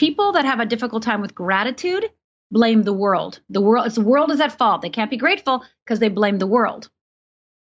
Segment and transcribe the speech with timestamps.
[0.00, 2.08] people that have a difficult time with gratitude
[2.50, 3.38] blame the world.
[3.50, 4.80] The world, it's the world is at fault.
[4.80, 6.88] They can't be grateful because they blame the world.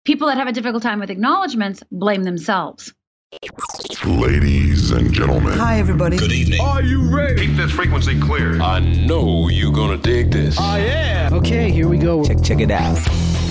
[0.05, 2.93] People that have a difficult time with acknowledgments blame themselves.
[4.05, 5.57] Ladies and gentlemen.
[5.57, 6.17] Hi, everybody.
[6.17, 6.61] Good evening.
[6.61, 7.47] Are you ready?
[7.47, 8.61] Keep this frequency clear.
[8.61, 10.59] I know you're gonna dig this.
[10.59, 11.33] I am.
[11.33, 12.23] Okay, here we go.
[12.23, 12.99] Check, check it out.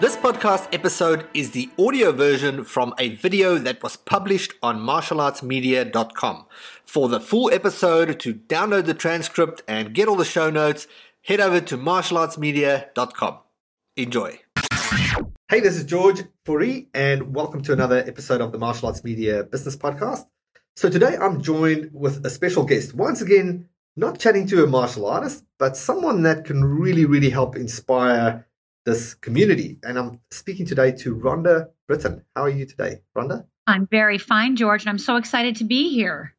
[0.00, 6.46] This podcast episode is the audio version from a video that was published on martialartsmedia.com.
[6.84, 10.86] For the full episode, to download the transcript and get all the show notes,
[11.22, 13.38] head over to martialartsmedia.com.
[13.96, 14.38] Enjoy.
[15.48, 19.42] Hey, this is George Fourie, and welcome to another episode of the Martial Arts Media
[19.42, 20.26] Business Podcast.
[20.76, 22.94] So today I'm joined with a special guest.
[22.94, 27.56] Once again, not chatting to a martial artist, but someone that can really, really help
[27.56, 28.46] inspire
[28.88, 29.78] this community.
[29.82, 32.24] And I'm speaking today to Rhonda Britten.
[32.34, 33.44] How are you today, Rhonda?
[33.66, 36.34] I'm very fine, George, and I'm so excited to be here.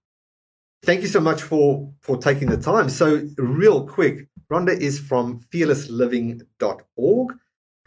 [0.83, 2.89] Thank you so much for for taking the time.
[2.89, 7.27] So, real quick, Rhonda is from fearlessliving.org.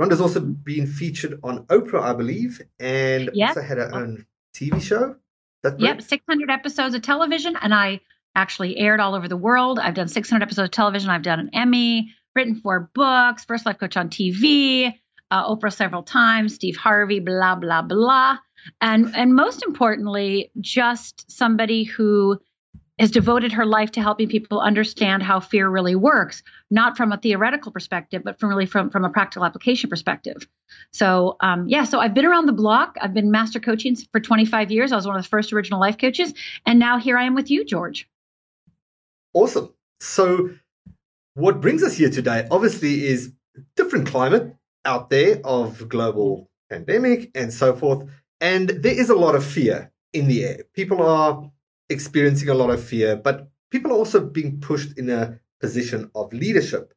[0.00, 3.48] Rhonda's also been featured on Oprah, I believe, and Yep.
[3.48, 5.16] also had her own TV show.
[5.62, 8.00] That Yep, 600 episodes of television, and I
[8.34, 9.78] actually aired all over the world.
[9.78, 11.10] I've done 600 episodes of television.
[11.10, 14.92] I've done an Emmy, written four books, first life coach on TV,
[15.30, 18.38] uh, Oprah several times, Steve Harvey, blah blah blah,
[18.80, 22.38] and and most importantly, just somebody who
[22.98, 27.16] has devoted her life to helping people understand how fear really works, not from a
[27.16, 30.46] theoretical perspective, but from really from from a practical application perspective.
[30.92, 32.96] So um, yeah, so I've been around the block.
[33.00, 34.92] I've been master coaching for 25 years.
[34.92, 36.34] I was one of the first original life coaches,
[36.66, 38.08] and now here I am with you, George.
[39.34, 39.72] Awesome.
[40.00, 40.50] So,
[41.34, 43.32] what brings us here today, obviously, is
[43.76, 44.54] different climate
[44.84, 48.08] out there of global pandemic and so forth,
[48.40, 50.58] and there is a lot of fear in the air.
[50.74, 51.50] People are
[51.88, 56.32] experiencing a lot of fear, but people are also being pushed in a position of
[56.32, 56.92] leadership,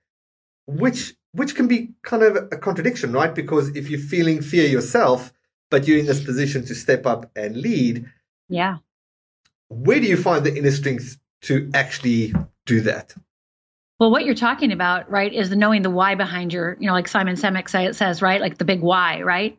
[0.67, 3.35] which which can be kind of a contradiction, right?
[3.35, 5.33] Because if you're feeling fear yourself,
[5.69, 8.05] but you're in this position to step up and lead,
[8.47, 8.77] Yeah.
[9.67, 12.33] where do you find the inner strength to actually
[12.65, 13.15] do that?
[13.99, 16.93] Well, what you're talking about, right, is the knowing the why behind your, you know,
[16.93, 19.57] like Simon Sinek say, says, right, like the big why, right?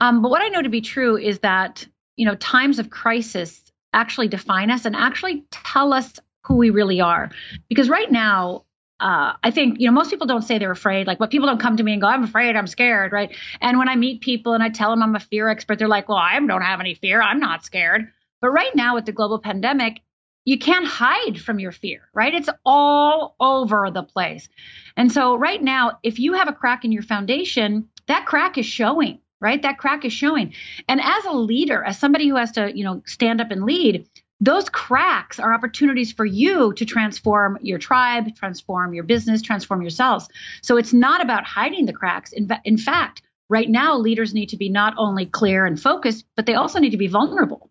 [0.00, 3.62] Um, but what I know to be true is that, you know, times of crisis
[3.92, 7.30] actually define us and actually tell us who we really are.
[7.68, 8.64] Because right now,
[8.98, 11.06] uh, I think, you know, most people don't say they're afraid.
[11.06, 13.36] Like, what people don't come to me and go, I'm afraid, I'm scared, right?
[13.60, 16.08] And when I meet people and I tell them I'm a fear expert, they're like,
[16.08, 17.22] well, I don't have any fear.
[17.22, 18.08] I'm not scared.
[18.40, 20.00] But right now, with the global pandemic,
[20.48, 22.32] you can't hide from your fear, right?
[22.32, 24.48] It's all over the place.
[24.96, 28.64] And so, right now, if you have a crack in your foundation, that crack is
[28.64, 29.60] showing, right?
[29.60, 30.54] That crack is showing.
[30.88, 34.08] And as a leader, as somebody who has to, you know, stand up and lead,
[34.40, 40.30] those cracks are opportunities for you to transform your tribe, transform your business, transform yourselves.
[40.62, 42.32] So it's not about hiding the cracks.
[42.32, 43.20] In, in fact,
[43.50, 46.92] right now, leaders need to be not only clear and focused, but they also need
[46.92, 47.70] to be vulnerable.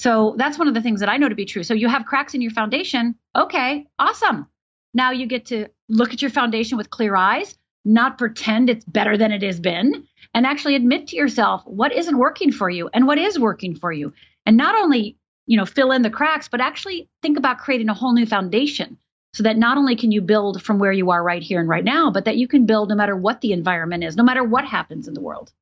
[0.00, 1.62] So that's one of the things that I know to be true.
[1.62, 3.16] So you have cracks in your foundation.
[3.36, 4.46] Okay, awesome.
[4.94, 9.18] Now you get to look at your foundation with clear eyes, not pretend it's better
[9.18, 13.06] than it has been, and actually admit to yourself what isn't working for you and
[13.06, 14.14] what is working for you.
[14.46, 17.94] And not only, you know, fill in the cracks, but actually think about creating a
[17.94, 18.96] whole new foundation
[19.34, 21.84] so that not only can you build from where you are right here and right
[21.84, 24.64] now, but that you can build no matter what the environment is, no matter what
[24.64, 25.52] happens in the world.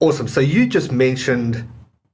[0.00, 0.28] Awesome.
[0.28, 1.68] So you just mentioned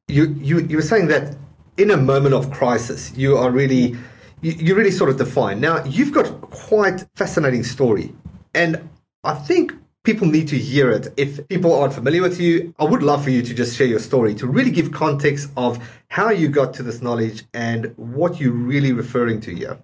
[0.09, 1.37] you you you were saying that
[1.79, 3.97] in a moment of crisis, you are really
[4.41, 5.61] you, you really sort of define.
[5.61, 8.13] Now you've got quite fascinating story,
[8.55, 8.89] and
[9.25, 9.73] I think
[10.05, 11.09] people need to hear it.
[11.17, 13.99] If people aren't familiar with you, I would love for you to just share your
[13.99, 18.53] story to really give context of how you got to this knowledge and what you're
[18.53, 19.79] really referring to here.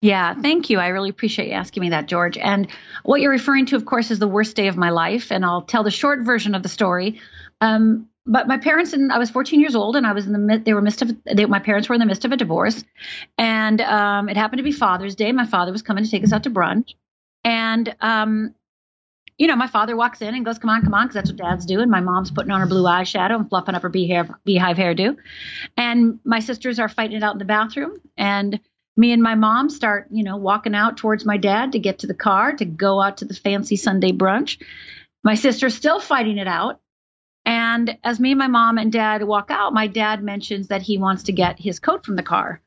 [0.00, 0.78] Yeah, thank you.
[0.78, 2.38] I really appreciate you asking me that, George.
[2.38, 2.68] And
[3.02, 5.32] what you're referring to, of course, is the worst day of my life.
[5.32, 7.20] And I'll tell the short version of the story.
[7.60, 10.38] Um, but my parents and I was 14 years old, and I was in the
[10.38, 10.64] mid.
[10.64, 11.10] They were midst of.
[11.24, 12.84] They, my parents were in the midst of a divorce,
[13.38, 15.32] and um, it happened to be Father's Day.
[15.32, 16.94] My father was coming to take us out to brunch,
[17.42, 18.54] and um,
[19.38, 21.38] you know, my father walks in and goes, "Come on, come on," because that's what
[21.38, 21.80] dads do.
[21.80, 25.16] And my mom's putting on her blue eyeshadow and fluffing up her beehive, beehive hairdo,
[25.76, 28.60] and my sisters are fighting it out in the bathroom, and
[28.98, 32.06] me and my mom start, you know, walking out towards my dad to get to
[32.06, 34.60] the car to go out to the fancy Sunday brunch.
[35.24, 36.80] My sister's still fighting it out.
[37.48, 40.98] And as me and my mom and dad walk out, my dad mentions that he
[40.98, 42.60] wants to get his coat from the car.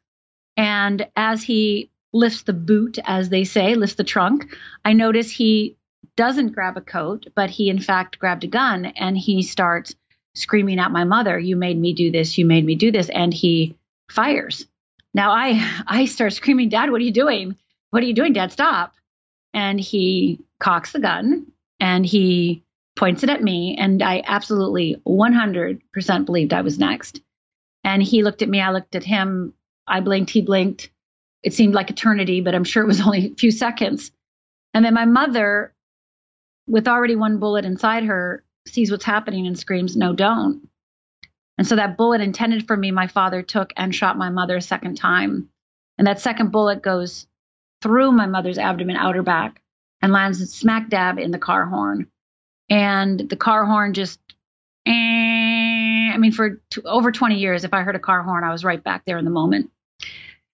[0.58, 4.48] And as he lifts the boot, as they say, lifts the trunk,
[4.84, 5.78] I notice he
[6.16, 9.94] doesn't grab a coat, but he in fact grabbed a gun and he starts
[10.34, 13.10] screaming at my mother, You made me do this, you made me do this.
[13.10, 13.78] And he
[14.10, 14.66] fires.
[15.14, 17.56] Now I I start screaming, Dad, what are you doing?
[17.92, 18.52] What are you doing, Dad?
[18.52, 18.96] Stop.
[19.54, 22.64] And he cocks the gun and he
[22.96, 23.78] points it at me.
[23.80, 27.22] And I absolutely 100% believed I was next.
[27.84, 29.54] And he looked at me, I looked at him.
[29.88, 30.92] I blinked, he blinked.
[31.44, 34.12] It seemed like eternity, but I'm sure it was only a few seconds.
[34.74, 35.74] And then my mother,
[36.68, 40.68] with already one bullet inside her, sees what's happening and screams, No, don't.
[41.58, 44.62] And so that bullet intended for me, my father took and shot my mother a
[44.62, 45.50] second time.
[45.98, 47.28] And that second bullet goes
[47.82, 49.62] through my mother's abdomen, outer back,
[50.02, 52.11] and lands smack dab in the car horn.
[52.72, 54.18] And the car horn just,
[54.86, 58.64] eh, I mean, for over 20 years, if I heard a car horn, I was
[58.64, 59.70] right back there in the moment.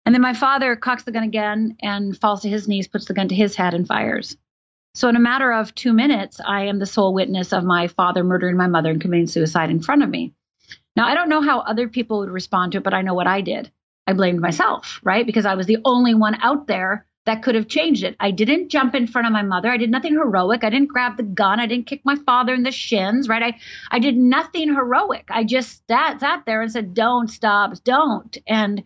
[0.03, 3.13] And then my father cocks the gun again and falls to his knees, puts the
[3.13, 4.35] gun to his head, and fires.
[4.95, 8.23] So, in a matter of two minutes, I am the sole witness of my father
[8.23, 10.33] murdering my mother and committing suicide in front of me.
[10.95, 13.27] Now, I don't know how other people would respond to it, but I know what
[13.27, 13.71] I did.
[14.07, 15.25] I blamed myself, right?
[15.25, 18.15] Because I was the only one out there that could have changed it.
[18.21, 19.69] I didn't jump in front of my mother.
[19.69, 20.63] I did nothing heroic.
[20.63, 21.59] I didn't grab the gun.
[21.59, 23.43] I didn't kick my father in the shins, right?
[23.43, 23.59] I,
[23.91, 25.27] I did nothing heroic.
[25.29, 28.35] I just sat, sat there and said, don't stop, don't.
[28.47, 28.83] And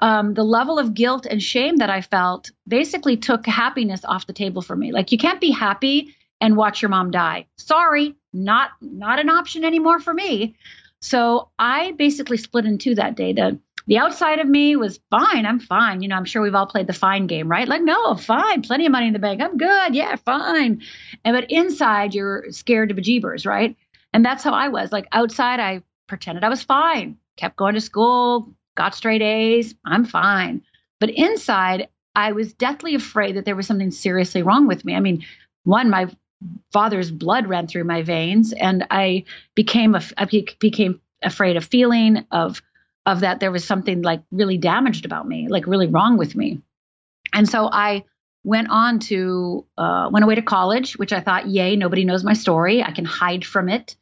[0.00, 4.32] um, the level of guilt and shame that I felt basically took happiness off the
[4.32, 4.90] table for me.
[4.90, 7.46] Like you can't be happy and watch your mom die.
[7.56, 10.56] Sorry, not not an option anymore for me.
[11.00, 13.34] So I basically split in two that day.
[13.34, 15.46] The the outside of me was fine.
[15.46, 16.00] I'm fine.
[16.02, 17.68] You know, I'm sure we've all played the fine game, right?
[17.68, 19.42] Like, no, fine, plenty of money in the bank.
[19.42, 19.94] I'm good.
[19.94, 20.82] Yeah, fine.
[21.24, 23.76] And but inside you're scared to bejeebers, right?
[24.12, 24.92] And that's how I was.
[24.92, 30.04] Like outside, I pretended I was fine, kept going to school, got straight A's, I'm
[30.04, 30.62] fine.
[31.00, 34.94] But inside, I was deathly afraid that there was something seriously wrong with me.
[34.94, 35.24] I mean,
[35.64, 36.08] one, my
[36.72, 42.24] father's blood ran through my veins, and I became a, I became afraid of feeling
[42.30, 42.62] of
[43.06, 46.62] of that there was something like really damaged about me, like really wrong with me.
[47.32, 48.04] And so I
[48.44, 52.34] went on to uh, went away to college, which I thought, yay, nobody knows my
[52.34, 52.82] story.
[52.82, 53.96] I can hide from it.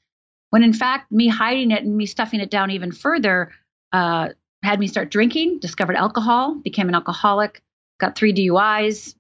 [0.51, 3.53] When in fact, me hiding it and me stuffing it down even further
[3.93, 4.31] uh,
[4.63, 7.63] had me start drinking, discovered alcohol, became an alcoholic,
[7.99, 9.15] got three DUIs,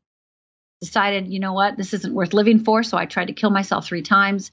[0.80, 2.82] decided, you know what, this isn't worth living for.
[2.82, 4.52] So I tried to kill myself three times.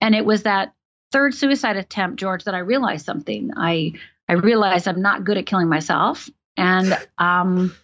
[0.00, 0.74] And it was that
[1.10, 3.50] third suicide attempt, George, that I realized something.
[3.56, 3.94] I
[4.28, 6.28] I realized I'm not good at killing myself.
[6.56, 7.74] And um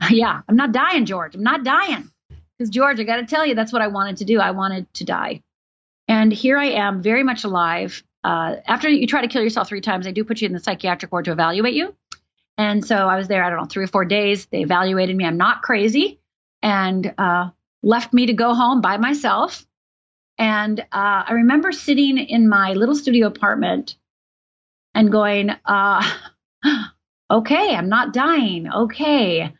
[0.10, 1.34] yeah, I'm not dying, George.
[1.34, 2.10] I'm not dying.
[2.56, 4.40] Because George, I gotta tell you, that's what I wanted to do.
[4.40, 5.42] I wanted to die.
[6.08, 9.80] And here I am, very much alive, uh, after you try to kill yourself three
[9.80, 11.94] times, they do put you in the psychiatric ward to evaluate you.
[12.56, 14.46] And so I was there, I don't know, three or four days.
[14.46, 15.24] They evaluated me.
[15.24, 16.18] I'm not crazy
[16.60, 17.50] and uh,
[17.82, 19.64] left me to go home by myself.
[20.36, 23.96] And uh, I remember sitting in my little studio apartment
[24.98, 26.02] and going, uh,
[27.30, 28.68] okay, I'm not dying.
[28.70, 29.54] Okay,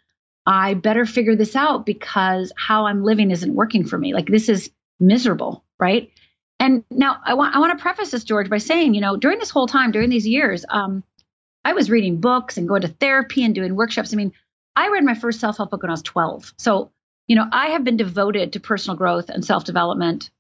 [0.45, 4.13] I better figure this out because how I'm living isn't working for me.
[4.13, 6.11] Like this is miserable, right?
[6.59, 9.39] And now I want I want to preface this, George, by saying, you know, during
[9.39, 11.05] this whole time, during these years, um,
[11.65, 14.13] I was reading books and going to therapy and doing workshops.
[14.13, 14.33] I mean,
[14.75, 16.53] I read my first self help book when I was 12.
[16.59, 16.91] So,
[17.29, 20.31] you know, I have been devoted to personal growth and self development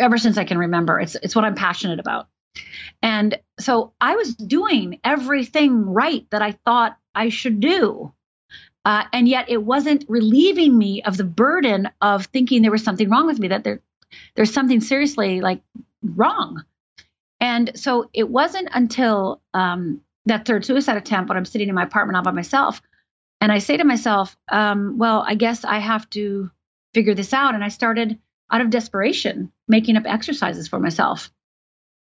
[0.00, 0.98] ever since I can remember.
[0.98, 2.28] It's it's what I'm passionate about.
[3.02, 8.12] And so I was doing everything right that I thought I should do.
[8.84, 13.08] Uh, and yet it wasn't relieving me of the burden of thinking there was something
[13.08, 13.80] wrong with me, that there
[14.34, 15.62] there's something seriously like
[16.02, 16.64] wrong.
[17.40, 21.82] And so it wasn't until um, that third suicide attempt when I'm sitting in my
[21.82, 22.80] apartment all by myself.
[23.40, 26.50] And I say to myself, um, well, I guess I have to
[26.94, 27.54] figure this out.
[27.54, 28.18] And I started
[28.50, 31.30] out of desperation making up exercises for myself.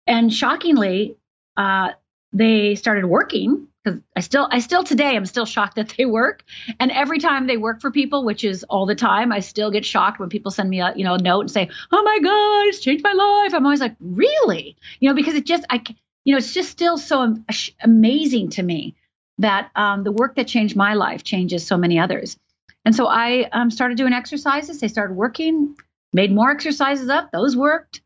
[0.08, 1.16] And shockingly,
[1.56, 1.90] uh,
[2.32, 6.42] they started working because I still I still today I'm still shocked that they work.
[6.80, 9.84] And every time they work for people, which is all the time, I still get
[9.84, 12.68] shocked when people send me a you know a note and say, "Oh my God,
[12.68, 15.82] it's changed my life." I'm always like, "Really?" You know, because it just I
[16.24, 17.36] you know it's just still so
[17.82, 18.96] amazing to me
[19.38, 22.36] that um, the work that changed my life changes so many others.
[22.84, 24.80] And so I um, started doing exercises.
[24.80, 25.76] They started working,
[26.12, 27.30] made more exercises up.
[27.30, 28.00] Those worked,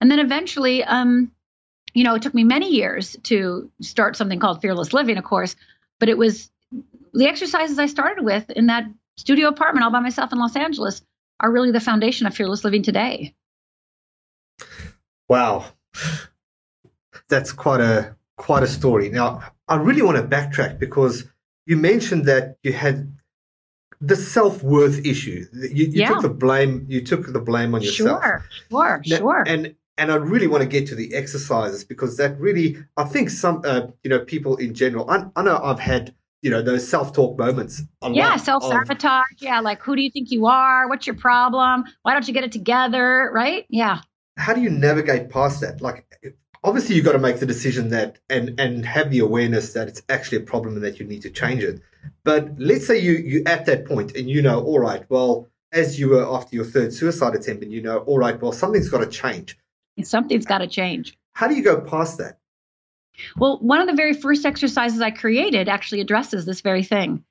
[0.00, 0.84] and then eventually.
[0.84, 1.32] Um,
[1.98, 5.56] you know, it took me many years to start something called fearless living, of course,
[5.98, 6.48] but it was
[7.12, 8.84] the exercises I started with in that
[9.16, 11.02] studio apartment all by myself in Los Angeles
[11.40, 13.34] are really the foundation of fearless living today.
[15.28, 15.64] Wow.
[17.28, 19.08] That's quite a quite a story.
[19.08, 21.24] Now, I really want to backtrack because
[21.66, 23.12] you mentioned that you had
[24.00, 25.46] the self-worth issue.
[25.52, 26.10] You, you Yeah.
[26.10, 28.22] took the blame you took the blame on yourself.
[28.22, 29.44] Sure, sure, Now- sure.
[29.48, 33.28] And and I really want to get to the exercises because that really, I think
[33.30, 35.10] some, uh, you know, people in general.
[35.10, 37.82] I, I know I've had, you know, those self-talk moments.
[38.10, 39.24] Yeah, self sabotage.
[39.38, 40.88] Yeah, like who do you think you are?
[40.88, 41.84] What's your problem?
[42.04, 43.30] Why don't you get it together?
[43.34, 43.66] Right?
[43.68, 44.00] Yeah.
[44.38, 45.80] how do you navigate past that?
[45.80, 46.06] Like,
[46.64, 50.02] obviously, you've got to make the decision that and and have the awareness that it's
[50.08, 51.80] actually a problem and that you need to change it.
[52.24, 55.98] But let's say you you at that point and you know, all right, well, as
[55.98, 58.98] you were after your third suicide attempt, and you know, all right, well, something's got
[59.00, 59.58] to change.
[60.04, 61.16] Something's got to change.
[61.32, 62.38] How do you go past that?
[63.36, 67.24] Well, one of the very first exercises I created actually addresses this very thing.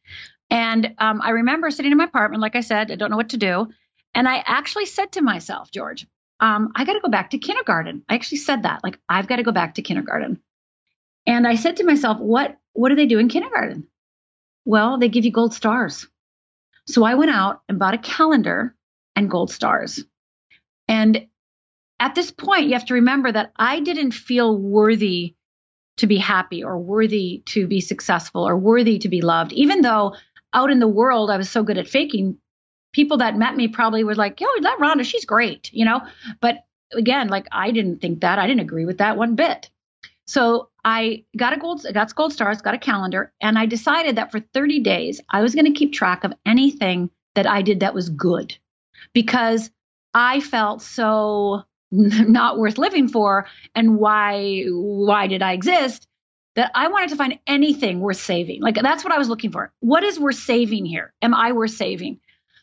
[0.50, 3.30] And um, I remember sitting in my apartment, like I said, I don't know what
[3.30, 3.68] to do.
[4.14, 6.08] And I actually said to myself, George,
[6.40, 8.04] um, I got to go back to kindergarten.
[8.08, 10.40] I actually said that, like, I've got to go back to kindergarten.
[11.26, 13.88] And I said to myself, what, what do they do in kindergarten?
[14.66, 16.08] Well, they give you gold stars.
[16.88, 18.76] So I went out and bought a calendar
[19.16, 20.04] and gold stars.
[20.88, 21.28] And
[22.00, 25.36] at this point, you have to remember that I didn't feel worthy
[25.98, 30.16] to be happy or worthy to be successful or worthy to be loved, even though
[30.54, 32.38] out in the world I was so good at faking.
[32.94, 36.02] People that met me probably were like, yo, that Rhonda, she's great, you know?
[36.40, 38.40] But again, like I didn't think that.
[38.40, 39.70] I didn't agree with that one bit.
[40.26, 44.32] So I got a gold, got gold stars, got a calendar, and I decided that
[44.32, 47.94] for 30 days I was going to keep track of anything that I did that
[47.94, 48.58] was good,
[49.14, 49.70] because
[50.14, 56.08] I felt so not worth living for, and why why did I exist?
[56.56, 58.62] That I wanted to find anything worth saving.
[58.62, 59.72] Like that's what I was looking for.
[59.80, 61.14] What is worth saving here?
[61.22, 62.20] Am I worth saving?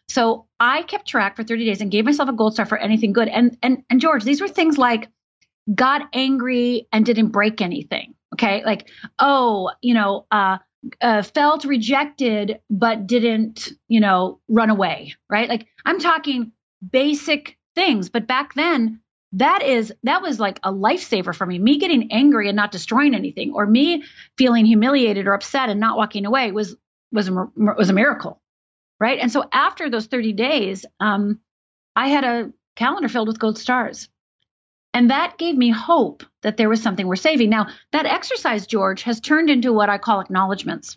[0.08, 3.12] So I kept track for 30 days and gave myself a gold star for anything
[3.12, 3.28] good.
[3.28, 5.08] And and and George, these were things like
[5.72, 8.14] got angry and didn't break anything.
[8.34, 8.88] Okay, like
[9.18, 10.58] oh, you know, uh,
[11.00, 15.14] uh, felt rejected but didn't, you know, run away.
[15.30, 15.48] Right?
[15.48, 16.52] Like I'm talking
[16.92, 19.00] basic things, but back then
[19.34, 21.58] that is that was like a lifesaver for me.
[21.58, 24.04] Me getting angry and not destroying anything, or me
[24.36, 26.76] feeling humiliated or upset and not walking away was
[27.12, 28.40] was a, was a miracle
[29.00, 29.18] right?
[29.18, 31.40] And so after those 30 days, um,
[31.96, 34.08] I had a calendar filled with gold stars.
[34.92, 37.50] And that gave me hope that there was something worth saving.
[37.50, 40.96] Now, that exercise, George, has turned into what I call acknowledgments.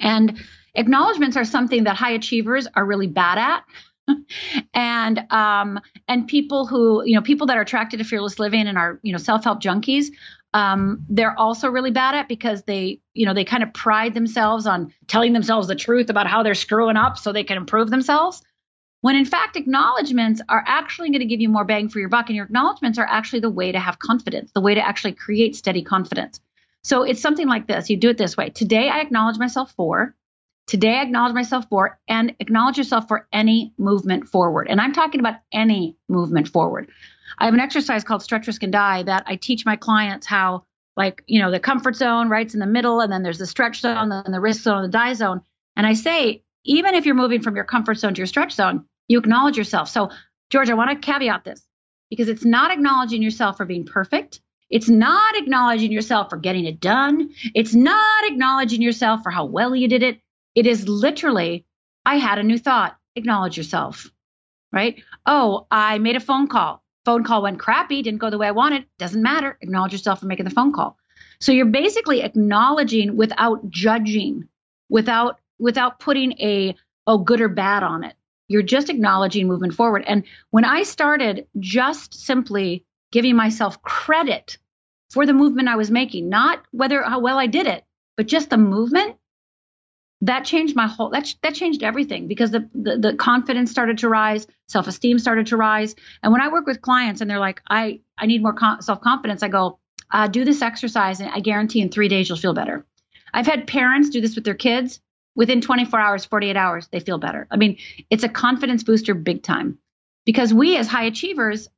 [0.00, 0.40] And
[0.74, 3.64] acknowledgments are something that high achievers are really bad at.
[4.74, 8.76] and um, and people who you know people that are attracted to fearless living and
[8.76, 10.08] are you know self-help junkies
[10.52, 14.66] um, they're also really bad at because they, you know, they kind of pride themselves
[14.66, 18.42] on telling themselves the truth about how they're screwing up so they can improve themselves.
[19.02, 22.28] When in fact, acknowledgments are actually going to give you more bang for your buck,
[22.28, 25.56] and your acknowledgments are actually the way to have confidence, the way to actually create
[25.56, 26.40] steady confidence.
[26.82, 27.88] So it's something like this.
[27.88, 28.50] You do it this way.
[28.50, 30.14] Today, I acknowledge myself for.
[30.70, 34.68] Today, I acknowledge myself for, and acknowledge yourself for any movement forward.
[34.70, 36.88] And I'm talking about any movement forward.
[37.36, 40.66] I have an exercise called Stretch, Risk, and Die that I teach my clients how,
[40.96, 42.46] like, you know, the comfort zone, right?
[42.46, 44.88] It's in the middle, and then there's the stretch zone, then the risk zone, the
[44.88, 45.40] die zone.
[45.74, 48.84] And I say, even if you're moving from your comfort zone to your stretch zone,
[49.08, 49.88] you acknowledge yourself.
[49.88, 50.10] So,
[50.50, 51.66] George, I want to caveat this
[52.10, 54.40] because it's not acknowledging yourself for being perfect.
[54.70, 57.30] It's not acknowledging yourself for getting it done.
[57.56, 60.20] It's not acknowledging yourself for how well you did it.
[60.54, 61.64] It is literally,
[62.04, 62.96] I had a new thought.
[63.16, 64.10] Acknowledge yourself,
[64.72, 65.02] right?
[65.26, 68.52] Oh, I made a phone call phone call went crappy, didn't go the way I
[68.52, 69.56] wanted, doesn't matter.
[69.60, 70.96] Acknowledge yourself for making the phone call.
[71.40, 74.48] So you're basically acknowledging without judging,
[74.88, 76.76] without without putting a
[77.06, 78.14] oh good or bad on it.
[78.48, 80.04] You're just acknowledging moving forward.
[80.06, 84.58] And when I started just simply giving myself credit
[85.10, 87.84] for the movement I was making, not whether how well I did it,
[88.16, 89.16] but just the movement,
[90.22, 94.08] that changed my whole that that changed everything because the, the the confidence started to
[94.08, 95.94] rise self-esteem started to rise.
[96.22, 99.42] And when i work with clients and they're like i i need more con- self-confidence
[99.42, 99.78] i go
[100.12, 102.86] uh, do this exercise and i guarantee in three days you'll feel better.
[103.32, 105.00] I've had parents do this with their kids.
[105.36, 107.46] Within 24 hours 48 hours they feel better.
[107.50, 107.78] I mean
[108.10, 109.78] it's a confidence booster big time.
[110.26, 111.68] Because we as high achievers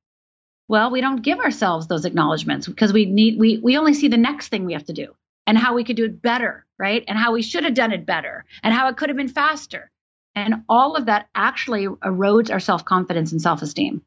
[0.68, 4.16] well we don't give ourselves those acknowledgments because we need we we only see the
[4.16, 5.14] next thing we have to do
[5.46, 7.04] and how we could do it better, right?
[7.06, 9.90] And how we should have done it better and how it could have been faster.
[10.34, 14.02] And all of that actually erodes our self confidence and self esteem.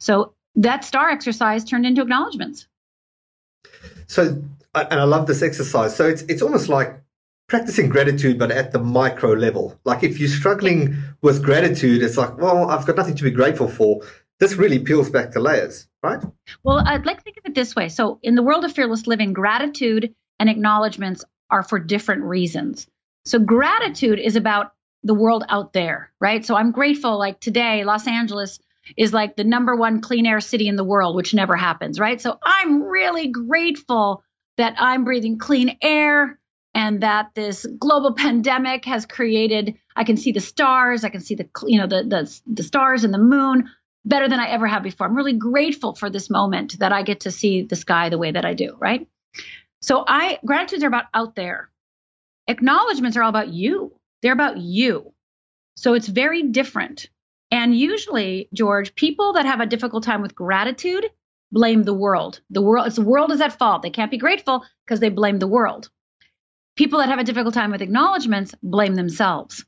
[0.00, 2.66] So that star exercise turned into acknowledgments.
[4.06, 4.42] So,
[4.74, 5.94] and I love this exercise.
[5.94, 7.00] So it's it's almost like
[7.48, 9.78] practicing gratitude, but at the micro level.
[9.84, 13.68] Like if you're struggling with gratitude, it's like, well, I've got nothing to be grateful
[13.68, 14.02] for.
[14.38, 16.22] This really peels back the layers, right?
[16.62, 17.88] Well, I'd like to think of it this way.
[17.88, 22.86] So, in the world of fearless living, gratitude and acknowledgments are for different reasons.
[23.24, 26.44] So, gratitude is about the world out there, right?
[26.44, 27.18] So, I'm grateful.
[27.18, 28.58] Like today, Los Angeles
[28.96, 32.20] is like the number one clean air city in the world, which never happens, right?
[32.20, 34.22] So, I'm really grateful
[34.56, 36.38] that I'm breathing clean air
[36.74, 41.34] and that this global pandemic has created i can see the stars i can see
[41.34, 43.68] the you know the, the the stars and the moon
[44.04, 47.20] better than i ever have before i'm really grateful for this moment that i get
[47.20, 49.06] to see the sky the way that i do right
[49.80, 51.70] so i gratitudes are about out there.
[52.46, 53.92] Acknowledgments are all about you.
[54.22, 55.12] They're about you.
[55.76, 57.08] So it's very different.
[57.50, 61.06] And usually george people that have a difficult time with gratitude
[61.52, 62.40] blame the world.
[62.50, 63.82] The world it's the world is at fault.
[63.82, 65.90] They can't be grateful because they blame the world.
[66.76, 69.64] People that have a difficult time with acknowledgments blame themselves.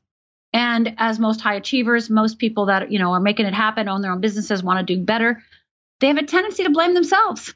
[0.53, 4.01] And as most high achievers, most people that you know are making it happen, own
[4.01, 5.41] their own businesses, want to do better,
[5.99, 7.53] they have a tendency to blame themselves.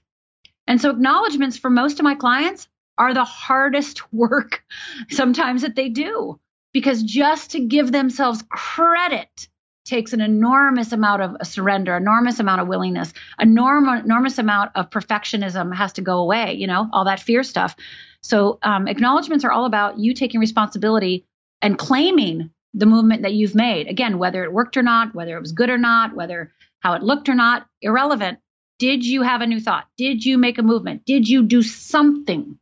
[0.68, 2.68] And so acknowledgments for most of my clients
[2.98, 4.64] are the hardest work
[5.10, 6.40] sometimes that they do
[6.74, 9.48] because just to give themselves credit
[9.86, 15.74] takes an enormous amount of surrender, enormous amount of willingness, enormous enormous amount of perfectionism
[15.74, 17.76] has to go away, you know, all that fear stuff.
[18.22, 21.26] So um, acknowledgments are all about you taking responsibility
[21.62, 23.88] and claiming the movement that you've made.
[23.88, 27.04] Again, whether it worked or not, whether it was good or not, whether how it
[27.04, 28.40] looked or not, irrelevant.
[28.80, 29.86] Did you have a new thought?
[29.98, 31.06] Did you make a movement?
[31.06, 32.58] Did you do something?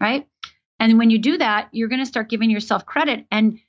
[0.00, 0.26] Right?
[0.78, 3.26] And when you do that, you're going to start giving yourself credit.
[3.30, 3.60] And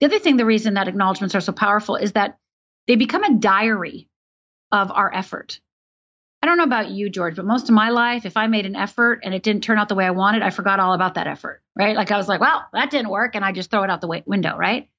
[0.00, 2.38] the other thing, the reason that acknowledgments are so powerful is that
[2.86, 4.08] they become a diary
[4.72, 5.60] of our effort.
[6.42, 8.76] I don't know about you, George, but most of my life, if I made an
[8.76, 11.26] effort and it didn't turn out the way I wanted, I forgot all about that
[11.26, 11.96] effort, right?
[11.96, 13.34] Like I was like, well, that didn't work.
[13.34, 14.90] And I just throw it out the window, right?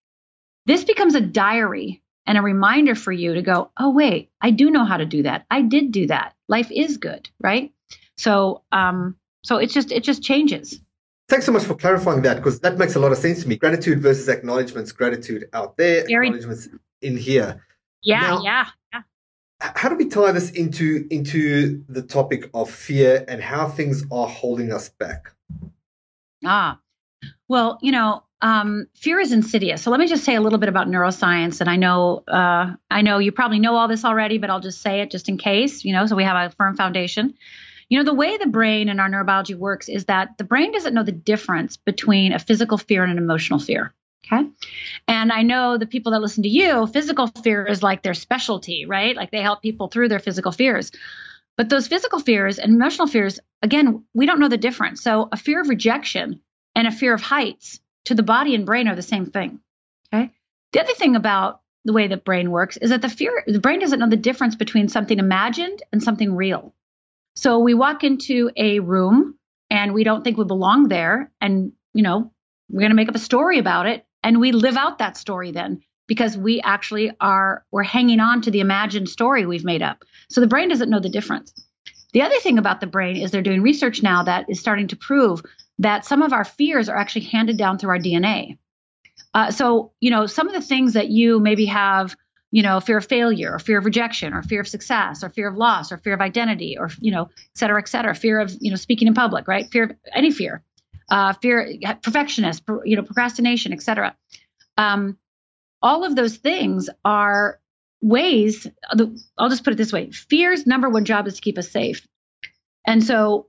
[0.65, 4.70] This becomes a diary and a reminder for you to go, oh, wait, I do
[4.70, 5.46] know how to do that.
[5.51, 6.34] I did do that.
[6.48, 7.72] Life is good, right?
[8.17, 10.79] So, um, so it's just, it just changes.
[11.27, 13.55] Thanks so much for clarifying that because that makes a lot of sense to me.
[13.55, 16.70] Gratitude versus acknowledgements, gratitude out there, Very, acknowledgements
[17.01, 17.64] in here.
[18.03, 19.01] Yeah, now, yeah, yeah
[19.59, 24.27] how do we tie this into into the topic of fear and how things are
[24.27, 25.31] holding us back?
[26.44, 26.79] Ah,
[27.48, 29.81] well, you know, um, fear is insidious.
[29.81, 31.61] So let me just say a little bit about neuroscience.
[31.61, 34.81] And I know, uh, I know you probably know all this already, but I'll just
[34.81, 35.85] say it just in case.
[35.85, 37.35] You know, so we have a firm foundation.
[37.89, 40.93] You know, the way the brain and our neurobiology works is that the brain doesn't
[40.93, 43.93] know the difference between a physical fear and an emotional fear.
[44.25, 44.50] Okay.
[45.07, 48.85] And I know the people that listen to you, physical fear is like their specialty,
[48.87, 49.15] right?
[49.15, 50.91] Like they help people through their physical fears.
[51.57, 55.01] But those physical fears and emotional fears, again, we don't know the difference.
[55.01, 56.41] So a fear of rejection
[56.75, 59.59] and a fear of heights to the body and brain are the same thing.
[60.13, 60.31] Okay.
[60.72, 63.79] The other thing about the way the brain works is that the fear, the brain
[63.79, 66.74] doesn't know the difference between something imagined and something real.
[67.35, 69.35] So we walk into a room
[69.70, 71.31] and we don't think we belong there.
[71.41, 72.31] And, you know,
[72.70, 75.51] we're going to make up a story about it and we live out that story
[75.51, 80.03] then because we actually are we're hanging on to the imagined story we've made up
[80.29, 81.53] so the brain doesn't know the difference
[82.13, 84.96] the other thing about the brain is they're doing research now that is starting to
[84.96, 85.41] prove
[85.79, 88.57] that some of our fears are actually handed down through our dna
[89.33, 92.16] uh, so you know some of the things that you maybe have
[92.51, 95.48] you know fear of failure or fear of rejection or fear of success or fear
[95.48, 98.55] of loss or fear of identity or you know et cetera et cetera fear of
[98.59, 100.64] you know speaking in public right fear of any fear
[101.09, 104.16] uh, fear, perfectionist, you know, procrastination, etc.
[104.77, 105.18] Um,
[105.81, 107.59] all of those things are
[108.01, 108.68] ways.
[109.38, 112.07] I'll just put it this way: fear's number one job is to keep us safe,
[112.85, 113.48] and so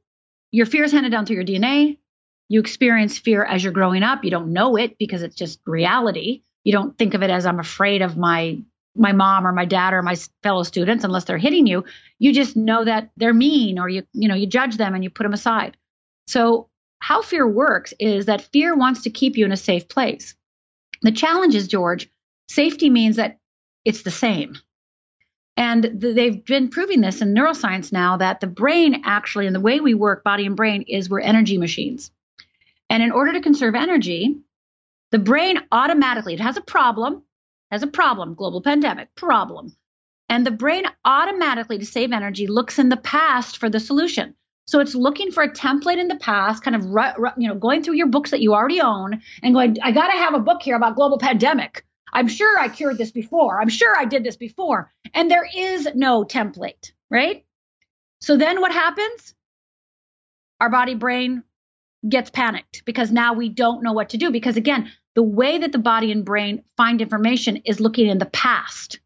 [0.51, 1.99] your fear is handed down through your DNA.
[2.49, 4.25] You experience fear as you're growing up.
[4.25, 6.43] You don't know it because it's just reality.
[6.65, 8.59] You don't think of it as I'm afraid of my
[8.99, 11.85] my mom or my dad or my fellow students unless they're hitting you.
[12.19, 15.11] You just know that they're mean or you you know you judge them and you
[15.11, 15.77] put them aside.
[16.27, 20.35] So how fear works is that fear wants to keep you in a safe place.
[21.03, 22.11] The challenge is, George,
[22.49, 23.39] safety means that
[23.85, 24.57] it's the same.
[25.57, 29.81] And they've been proving this in neuroscience now that the brain actually, and the way
[29.81, 32.11] we work, body and brain, is we're energy machines.
[32.89, 34.37] And in order to conserve energy,
[35.11, 37.23] the brain automatically, it has a problem,
[37.71, 39.75] has a problem, global pandemic, problem.
[40.29, 44.35] And the brain automatically, to save energy, looks in the past for the solution.
[44.67, 46.83] So it's looking for a template in the past, kind of
[47.39, 50.19] you know going through your books that you already own and going, I got to
[50.19, 51.85] have a book here about global pandemic.
[52.13, 53.61] I'm sure I cured this before.
[53.61, 54.93] I'm sure I did this before.
[55.15, 57.45] And there is no template, right?
[58.21, 59.35] So then what happens?
[60.61, 61.45] Our body brain
[62.09, 64.31] gets panicked because now we don't know what to do.
[64.31, 68.27] Because again, the way that the body and brain find information is looking in the
[68.27, 69.01] past.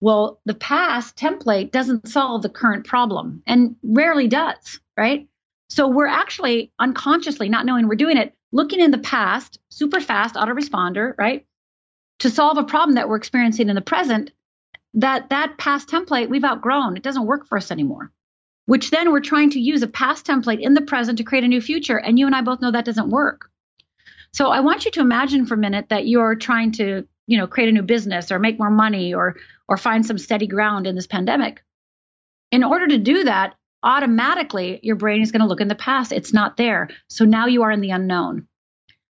[0.00, 5.28] Well, the past template doesn't solve the current problem and rarely does, right?
[5.68, 10.34] So we're actually unconsciously, not knowing we're doing it, looking in the past, super fast
[10.34, 11.46] autoresponder, right?
[12.20, 14.30] To solve a problem that we're experiencing in the present,
[14.94, 16.96] that that past template we've outgrown.
[16.96, 18.12] It doesn't work for us anymore.
[18.66, 21.48] Which then we're trying to use a past template in the present to create a
[21.48, 21.98] new future.
[21.98, 23.50] And you and I both know that doesn't work.
[24.32, 27.46] So I want you to imagine for a minute that you're trying to, you know,
[27.46, 29.36] create a new business or make more money or
[29.68, 31.64] or find some steady ground in this pandemic.
[32.52, 36.12] In order to do that, automatically your brain is going to look in the past.
[36.12, 36.88] It's not there.
[37.08, 38.46] So now you are in the unknown.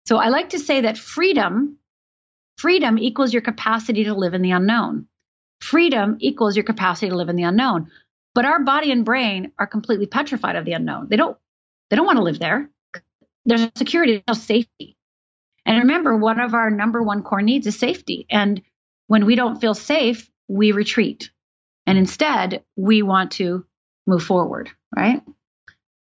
[0.06, 1.78] So I like to say that freedom
[2.58, 5.06] freedom equals your capacity to live in the unknown.
[5.60, 7.90] Freedom equals your capacity to live in the unknown.
[8.36, 11.08] But our body and brain are completely petrified of the unknown.
[11.08, 11.38] They don't
[11.88, 12.68] they don't want to live there.
[13.46, 14.98] There's security, no safety.
[15.64, 18.26] And remember, one of our number one core needs is safety.
[18.28, 18.60] And
[19.06, 21.30] when we don't feel safe, we retreat.
[21.86, 23.64] And instead, we want to
[24.06, 25.22] move forward, right?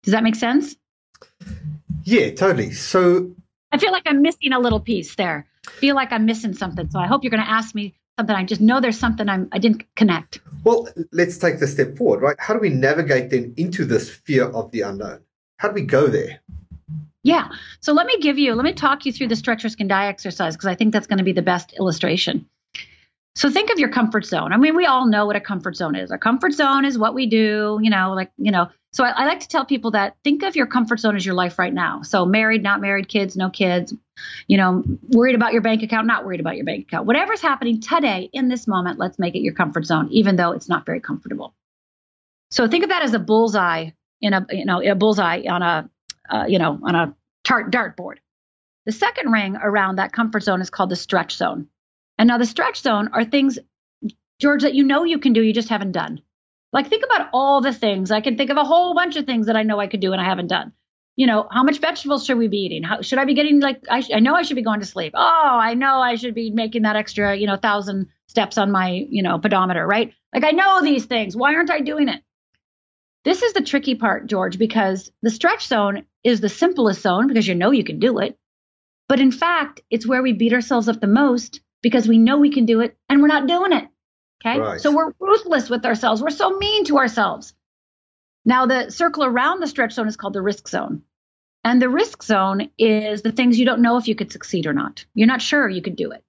[0.03, 0.77] Does that make sense?
[2.05, 2.71] Yeah, totally.
[2.71, 3.35] So
[3.73, 5.47] I feel like I'm missing a little piece there.
[5.67, 6.89] I feel like I'm missing something.
[6.91, 8.35] So I hope you're going to ask me something.
[8.35, 10.41] I just know there's something I'm I didn't connect.
[10.63, 12.35] Well, let's take the step forward, right?
[12.39, 15.21] How do we navigate then into this fear of the unknown?
[15.57, 16.39] How do we go there?
[17.23, 17.49] Yeah.
[17.81, 20.07] So let me give you, let me talk you through the stretch, risk, and die
[20.07, 22.47] exercise because I think that's going to be the best illustration.
[23.35, 24.51] So think of your comfort zone.
[24.51, 26.11] I mean, we all know what a comfort zone is.
[26.11, 28.67] A comfort zone is what we do, you know, like, you know.
[28.93, 31.35] So I, I like to tell people that think of your comfort zone as your
[31.35, 32.01] life right now.
[32.01, 33.93] So married, not married, kids, no kids,
[34.47, 37.07] you know, worried about your bank account, not worried about your bank account.
[37.07, 40.67] Whatever's happening today in this moment, let's make it your comfort zone, even though it's
[40.67, 41.53] not very comfortable.
[42.49, 45.89] So think of that as a bullseye in a, you know, a bullseye on a,
[46.29, 47.15] uh, you know, on a
[47.45, 48.19] tart dart board.
[48.85, 51.69] The second ring around that comfort zone is called the stretch zone.
[52.21, 53.57] And now the stretch zone are things,
[54.39, 56.21] George, that you know you can do, you just haven't done.
[56.71, 58.11] Like think about all the things.
[58.11, 60.11] I can think of a whole bunch of things that I know I could do
[60.11, 60.71] and I haven't done.
[61.15, 62.83] You know, how much vegetables should we be eating?
[62.83, 65.13] How should I be getting like I, I know I should be going to sleep.
[65.15, 68.91] Oh, I know I should be making that extra, you know, thousand steps on my,
[69.09, 70.13] you know, pedometer, right?
[70.31, 71.35] Like I know these things.
[71.35, 72.21] Why aren't I doing it?
[73.25, 77.47] This is the tricky part, George, because the stretch zone is the simplest zone because
[77.47, 78.37] you know you can do it.
[79.09, 82.51] But in fact, it's where we beat ourselves up the most because we know we
[82.51, 83.87] can do it and we're not doing it.
[84.43, 84.59] Okay.
[84.59, 84.81] Right.
[84.81, 86.21] So we're ruthless with ourselves.
[86.21, 87.53] We're so mean to ourselves.
[88.43, 91.03] Now, the circle around the stretch zone is called the risk zone.
[91.63, 94.73] And the risk zone is the things you don't know if you could succeed or
[94.73, 95.05] not.
[95.13, 96.23] You're not sure you could do it.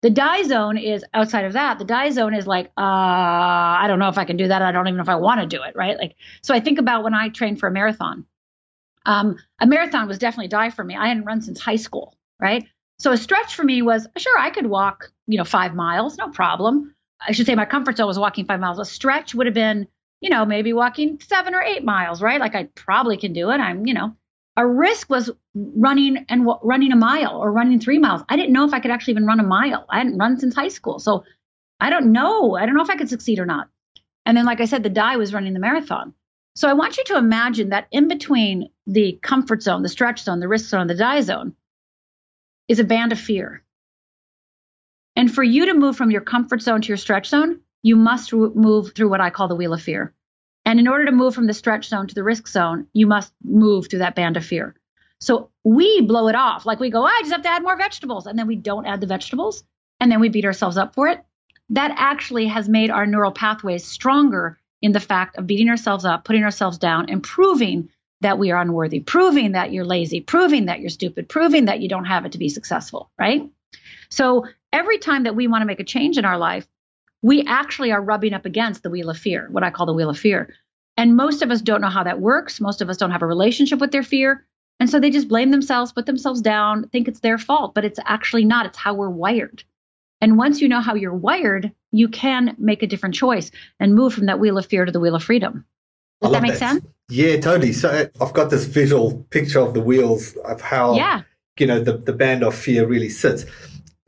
[0.00, 1.78] The die zone is outside of that.
[1.78, 4.62] The die zone is like, uh, I don't know if I can do that.
[4.62, 5.98] I don't even know if I want to do it, right?
[5.98, 8.24] Like, so I think about when I trained for a marathon.
[9.06, 10.96] Um, a marathon was definitely die for me.
[10.96, 12.66] I hadn't run since high school, right?
[13.04, 16.30] So a stretch for me was sure I could walk, you know, five miles, no
[16.30, 16.94] problem.
[17.20, 18.78] I should say my comfort zone was walking five miles.
[18.78, 19.88] A stretch would have been,
[20.22, 22.40] you know, maybe walking seven or eight miles, right?
[22.40, 23.58] Like I probably can do it.
[23.58, 24.16] I'm, you know,
[24.56, 28.22] a risk was running and w- running a mile or running three miles.
[28.26, 29.84] I didn't know if I could actually even run a mile.
[29.90, 31.24] I hadn't run since high school, so
[31.78, 32.56] I don't know.
[32.56, 33.68] I don't know if I could succeed or not.
[34.24, 36.14] And then, like I said, the die was running the marathon.
[36.56, 40.40] So I want you to imagine that in between the comfort zone, the stretch zone,
[40.40, 41.54] the risk zone, the die zone,
[42.68, 43.62] is a band of fear.
[45.16, 48.32] And for you to move from your comfort zone to your stretch zone, you must
[48.32, 50.12] move through what I call the wheel of fear.
[50.64, 53.32] And in order to move from the stretch zone to the risk zone, you must
[53.44, 54.74] move through that band of fear.
[55.20, 56.66] So we blow it off.
[56.66, 58.26] Like we go, oh, I just have to add more vegetables.
[58.26, 59.64] And then we don't add the vegetables.
[60.00, 61.24] And then we beat ourselves up for it.
[61.70, 66.24] That actually has made our neural pathways stronger in the fact of beating ourselves up,
[66.24, 67.88] putting ourselves down, and proving
[68.24, 71.90] that we are unworthy, proving that you're lazy, proving that you're stupid, proving that you
[71.90, 73.50] don't have it to be successful, right?
[74.08, 76.66] So every time that we want to make a change in our life,
[77.22, 80.08] we actually are rubbing up against the wheel of fear, what I call the wheel
[80.08, 80.54] of fear.
[80.96, 82.62] And most of us don't know how that works.
[82.62, 84.46] Most of us don't have a relationship with their fear.
[84.80, 88.00] And so they just blame themselves, put themselves down, think it's their fault, but it's
[88.06, 88.64] actually not.
[88.64, 89.62] It's how we're wired.
[90.22, 94.14] And once you know how you're wired, you can make a different choice and move
[94.14, 95.66] from that wheel of fear to the wheel of freedom.
[96.24, 96.58] Does that make that.
[96.58, 96.84] sense?
[97.08, 97.72] Yeah, totally.
[97.72, 101.22] So I've got this visual picture of the wheels of how Yeah.
[101.58, 103.44] you know the, the band of fear really sits.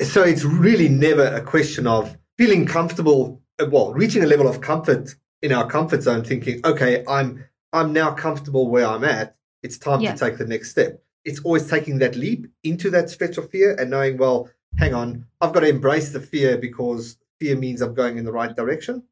[0.02, 4.60] So it's really never a question of feeling comfortable, uh, well, reaching a level of
[4.60, 9.36] comfort in our comfort zone, thinking, okay, I'm I'm now comfortable where I'm at.
[9.62, 10.18] It's time Yes.
[10.18, 11.02] to take the next step.
[11.24, 14.48] It's always taking that leap into that stretch of fear and knowing, well,
[14.78, 18.32] hang on, I've got to embrace the fear because fear means I'm going in the
[18.32, 19.02] right direction.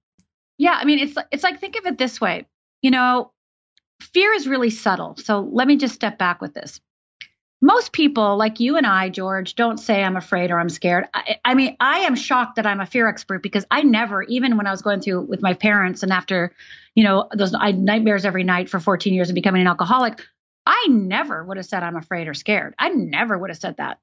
[0.56, 2.46] Yeah, I mean, it's it's like think of it this way.
[2.85, 3.33] You know,
[4.03, 5.16] fear is really subtle.
[5.16, 6.83] So let me just step back with this.
[7.62, 11.07] Most people, like you and I, George, don't say I'm afraid or I'm scared.
[11.14, 14.59] I, I mean, I am shocked that I'm a fear expert because I never, even
[14.59, 16.53] when I was going through with my parents and after,
[16.94, 20.20] you know, those I, nightmares every night for 14 years and becoming an alcoholic,
[20.66, 22.75] I never would have said I'm afraid or scared.
[22.79, 23.99] I never would have said that.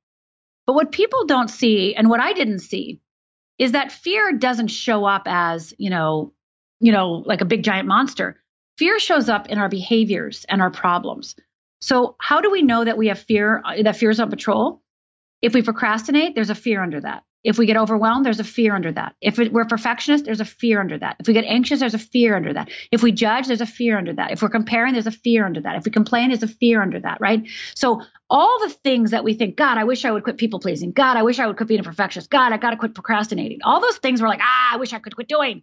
[0.65, 2.99] But what people don't see, and what I didn't see,
[3.59, 6.33] is that fear doesn't show up as, you know,
[6.79, 8.40] you know, like a big giant monster.
[8.81, 11.35] Fear shows up in our behaviors and our problems.
[11.81, 14.81] So, how do we know that we have fear, uh, that fear is on patrol?
[15.39, 17.21] If we procrastinate, there's a fear under that.
[17.43, 19.13] If we get overwhelmed, there's a fear under that.
[19.21, 21.17] If we're perfectionist, there's a fear under that.
[21.19, 22.71] If we get anxious, there's a fear under that.
[22.91, 24.31] If we judge, there's a fear under that.
[24.31, 25.75] If we're comparing, there's a fear under that.
[25.75, 27.47] If we complain, there's a fear under that, right?
[27.75, 30.91] So all the things that we think, God, I wish I would quit people pleasing.
[30.91, 32.31] God, I wish I would quit being a perfectionist.
[32.31, 33.59] God, I got to quit procrastinating.
[33.63, 35.61] All those things we're like, ah, I wish I could quit doing.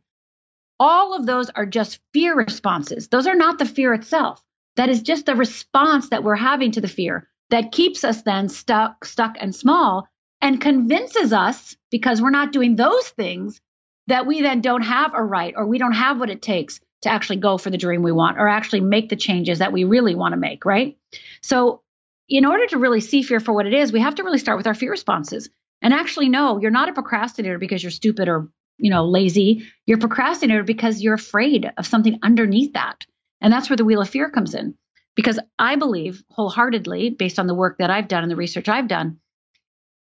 [0.81, 3.09] All of those are just fear responses.
[3.09, 4.43] Those are not the fear itself.
[4.77, 8.49] That is just the response that we're having to the fear that keeps us then
[8.49, 10.09] stuck, stuck and small
[10.41, 13.61] and convinces us because we're not doing those things
[14.07, 17.11] that we then don't have a right or we don't have what it takes to
[17.11, 20.15] actually go for the dream we want or actually make the changes that we really
[20.15, 20.97] want to make, right?
[21.43, 21.83] So,
[22.29, 24.59] in order to really see fear for what it is, we have to really start
[24.59, 25.49] with our fear responses
[25.81, 29.65] and actually know you're not a procrastinator because you're stupid or, you know, lazy.
[29.87, 33.05] You're procrastinator because you're afraid of something underneath that.
[33.41, 34.75] And that's where the wheel of fear comes in.
[35.15, 38.89] Because I believe wholeheartedly, based on the work that I've done and the research I've
[38.89, 39.19] done,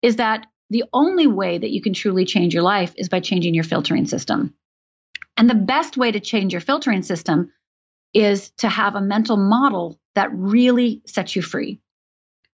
[0.00, 3.54] is that the only way that you can truly change your life is by changing
[3.54, 4.54] your filtering system.
[5.36, 7.52] And the best way to change your filtering system
[8.14, 11.80] is to have a mental model that really sets you free.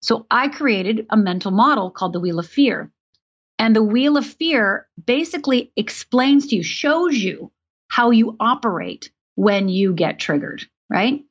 [0.00, 2.90] So I created a mental model called the Wheel of Fear.
[3.58, 7.52] And the Wheel of Fear basically explains to you, shows you
[7.88, 11.24] how you operate when you get triggered, right?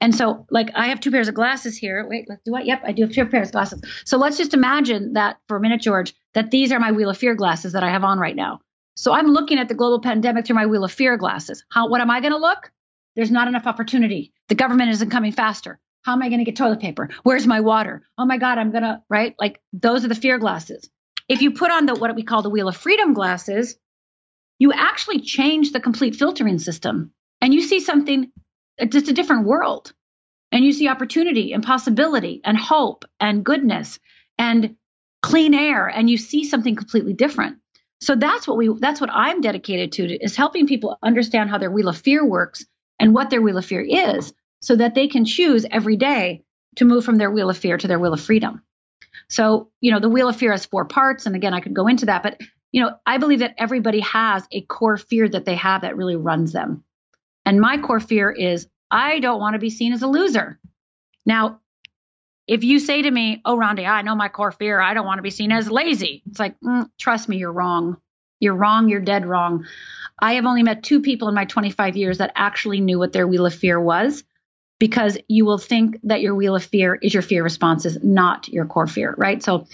[0.00, 2.06] And so, like, I have two pairs of glasses here.
[2.08, 2.60] Wait, let's do I?
[2.60, 3.82] Yep, I do have two pairs of glasses.
[4.04, 7.18] So let's just imagine that for a minute, George, that these are my Wheel of
[7.18, 8.60] Fear glasses that I have on right now.
[8.94, 11.64] So I'm looking at the global pandemic through my Wheel of Fear glasses.
[11.70, 11.88] How?
[11.88, 12.70] What am I going to look?
[13.16, 14.32] There's not enough opportunity.
[14.48, 15.78] The government isn't coming faster.
[16.02, 17.08] How am I going to get toilet paper?
[17.22, 18.02] Where's my water?
[18.18, 19.34] Oh my God, I'm going to, right?
[19.38, 20.90] Like, those are the fear glasses.
[21.28, 23.76] If you put on the what we call the Wheel of Freedom glasses,
[24.58, 28.30] you actually change the complete filtering system and you see something
[28.80, 29.92] uh, just a different world.
[30.50, 33.98] And you see opportunity and possibility and hope and goodness
[34.38, 34.76] and
[35.22, 37.58] clean air and you see something completely different.
[38.02, 41.70] So that's what we that's what I'm dedicated to is helping people understand how their
[41.70, 42.66] wheel of fear works
[42.98, 46.44] and what their wheel of fear is so that they can choose every day
[46.76, 48.62] to move from their wheel of fear to their wheel of freedom.
[49.28, 51.86] So, you know, the wheel of fear has four parts and again I could go
[51.86, 52.40] into that, but
[52.72, 56.16] you know, I believe that everybody has a core fear that they have that really
[56.16, 56.84] runs them.
[57.44, 60.58] And my core fear is I don't want to be seen as a loser.
[61.26, 61.60] Now,
[62.46, 64.80] if you say to me, Oh, Rondi, I know my core fear.
[64.80, 66.22] I don't want to be seen as lazy.
[66.26, 67.98] It's like, mm, trust me, you're wrong.
[68.40, 68.88] You're wrong.
[68.88, 69.66] You're dead wrong.
[70.20, 73.26] I have only met two people in my 25 years that actually knew what their
[73.26, 74.24] wheel of fear was
[74.82, 78.66] because you will think that your wheel of fear is your fear responses, not your
[78.66, 79.40] core fear, right?
[79.40, 79.68] So,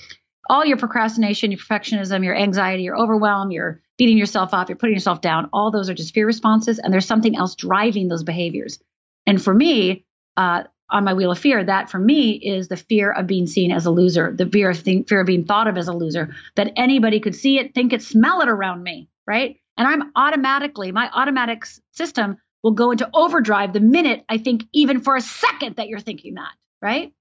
[0.50, 4.94] all your procrastination, your perfectionism, your anxiety, your overwhelm, your beating yourself up, you're putting
[4.94, 5.48] yourself down.
[5.50, 8.80] All those are just fear responses, and there's something else driving those behaviors.
[9.26, 10.04] And for me,
[10.36, 13.72] uh, on my wheel of fear, that for me is the fear of being seen
[13.72, 16.34] as a loser, the fear of, think, fear of being thought of as a loser,
[16.56, 19.56] that anybody could see it, think it, smell it around me, right?
[19.78, 25.00] And I'm automatically, my automatic system will go into overdrive the minute I think even
[25.00, 27.12] for a second that you're thinking that, right?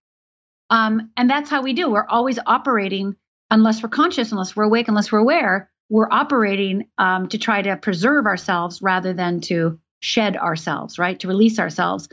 [0.69, 1.89] Um, and that's how we do.
[1.89, 3.15] We're always operating,
[3.50, 7.78] unless we're conscious, unless we're awake, unless we're aware, we're operating um, to try to
[7.78, 11.19] preserve ourselves rather than to shed ourselves, right?
[11.21, 12.10] To release ourselves.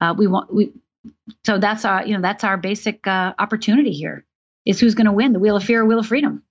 [0.00, 0.72] Uh, we want we.
[1.44, 4.24] So that's our you know that's our basic uh, opportunity here
[4.64, 6.42] is who's going to win the wheel of fear or wheel of freedom.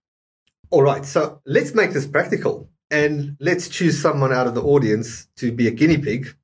[0.69, 5.27] All right, so let's make this practical and let's choose someone out of the audience
[5.37, 6.35] to be a guinea pig.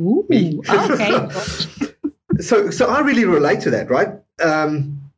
[0.00, 1.28] Ooh, okay.
[2.40, 4.08] so so I really relate to that, right?
[4.42, 5.10] Um,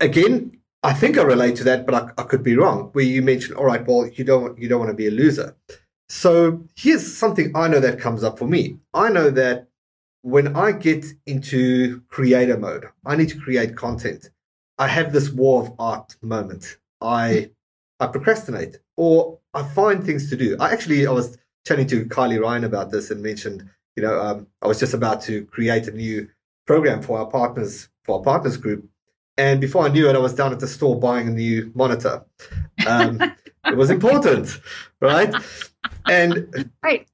[0.00, 2.90] again, I think I relate to that, but I, I, could be wrong.
[2.92, 5.56] Where you mentioned, all right, well, you don't you don't want to be a loser.
[6.08, 8.78] So here's something I know that comes up for me.
[8.92, 9.68] I know that
[10.22, 14.30] when I get into creator mode, I need to create content.
[14.78, 16.78] I have this war of art moment.
[17.00, 17.50] I
[18.00, 20.56] I procrastinate or I find things to do.
[20.60, 24.46] I actually I was chatting to Kylie Ryan about this and mentioned, you know, um,
[24.62, 26.28] I was just about to create a new
[26.66, 28.88] program for our partners for our partners group
[29.36, 32.24] and before I knew it, I was down at the store buying a new monitor.
[32.86, 33.20] Um,
[33.66, 34.60] it was important,
[35.00, 35.34] right?
[36.08, 37.06] And right.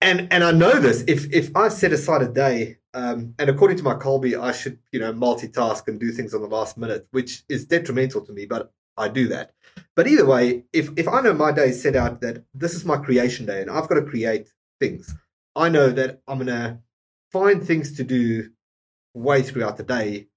[0.00, 1.04] and and I know this.
[1.06, 4.78] If if I set aside a day, um, and according to my Kolbe, I should
[4.90, 8.46] you know multitask and do things on the last minute, which is detrimental to me,
[8.46, 9.52] but I do that.
[9.96, 12.84] But either way, if if I know my day is set out that this is
[12.84, 14.48] my creation day and I've got to create
[14.80, 15.14] things,
[15.56, 16.80] I know that I'm gonna
[17.32, 18.50] find things to do
[19.14, 20.28] way throughout the day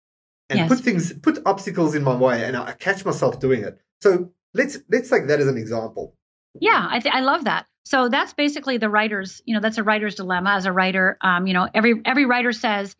[0.50, 0.70] and Yes.
[0.70, 3.80] put things put obstacles in my way and I catch myself doing it.
[4.02, 6.16] So let's let's take that as an example.
[6.60, 7.68] Yeah, I th- I love that.
[7.86, 11.18] So that's basically the writer's, you know, that's a writer's dilemma as a writer.
[11.22, 12.96] Um, you know, every every writer says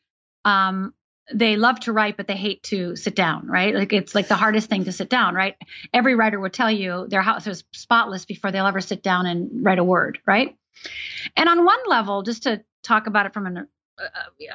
[0.46, 0.94] um,
[1.34, 3.74] they love to write, but they hate to sit down, right?
[3.74, 5.56] Like it's like the hardest thing to sit down, right?
[5.94, 9.64] Every writer would tell you their house is spotless before they'll ever sit down and
[9.64, 10.56] write a word, right?
[11.38, 14.04] And on one level, just to talk about it from an, uh,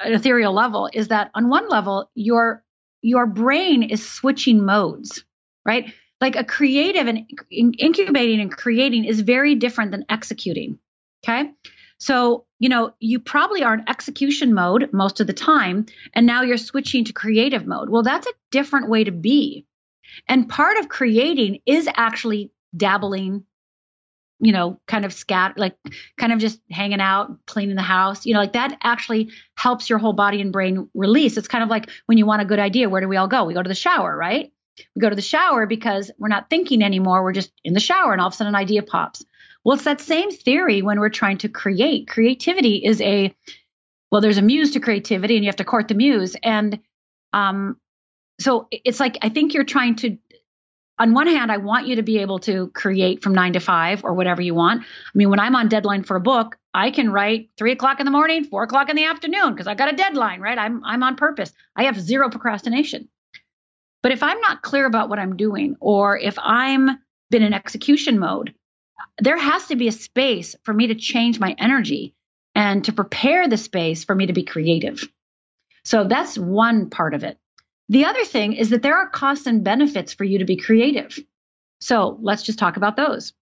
[0.03, 2.63] an ethereal level, is that on one level your
[3.01, 5.23] your brain is switching modes,
[5.65, 5.93] right?
[6.19, 10.79] like a creative and incubating and creating is very different than executing.
[11.23, 11.51] Okay.
[11.99, 16.41] So, you know, you probably are in execution mode most of the time, and now
[16.41, 17.89] you're switching to creative mode.
[17.89, 19.65] Well, that's a different way to be.
[20.27, 23.45] And part of creating is actually dabbling,
[24.39, 25.75] you know, kind of scat, like
[26.17, 29.99] kind of just hanging out, cleaning the house, you know, like that actually helps your
[29.99, 31.37] whole body and brain release.
[31.37, 33.45] It's kind of like when you want a good idea, where do we all go?
[33.45, 34.51] We go to the shower, right?
[34.95, 37.23] We go to the shower because we're not thinking anymore.
[37.23, 39.23] We're just in the shower and all of a sudden an idea pops.
[39.67, 42.07] Well, it's that same theory when we're trying to create.
[42.07, 43.35] Creativity is a,
[44.09, 46.37] well, there's a muse to creativity and you have to court the muse.
[46.41, 46.79] And
[47.33, 47.75] um,
[48.39, 50.17] so it's like, I think you're trying to,
[50.97, 54.05] on one hand, I want you to be able to create from nine to five
[54.05, 54.83] or whatever you want.
[54.83, 58.05] I mean, when I'm on deadline for a book, I can write three o'clock in
[58.05, 60.57] the morning, four o'clock in the afternoon because I got a deadline, right?
[60.57, 61.51] I'm I'm on purpose.
[61.75, 63.09] I have zero procrastination.
[64.01, 66.99] But if I'm not clear about what I'm doing, or if I'm
[67.29, 68.53] been in execution mode,
[69.19, 72.13] there has to be a space for me to change my energy
[72.55, 75.03] and to prepare the space for me to be creative.
[75.83, 77.37] So that's one part of it.
[77.89, 81.17] The other thing is that there are costs and benefits for you to be creative.
[81.79, 83.33] So let's just talk about those.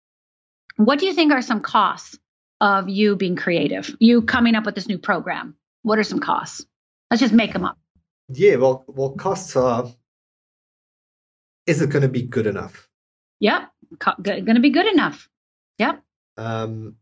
[0.78, 2.20] What do you think are some costs
[2.62, 3.96] of you being creative?
[4.00, 5.56] You coming up with this new program?
[5.84, 6.66] What are some costs?
[7.10, 7.78] Let's just make them up.
[8.28, 9.86] Yeah, well, well, costs are.
[11.66, 12.90] Is it going to be good enough?
[13.40, 13.72] Yep.
[14.00, 15.30] Co- going to be good enough.
[15.80, 16.02] Yep.
[16.38, 16.96] Um,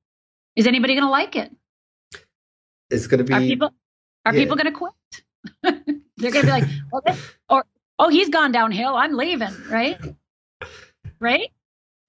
[0.55, 1.51] Is anybody going to like it?
[2.13, 2.25] it?
[2.89, 3.33] is going to be?
[3.33, 3.73] Are people
[4.25, 4.39] are yeah.
[4.39, 4.93] people going to quit?
[6.17, 7.65] They're going to be like, well, this- or
[7.99, 8.95] oh, he's gone downhill.
[8.95, 9.53] I'm leaving.
[9.69, 9.99] Right.
[11.19, 11.51] Right.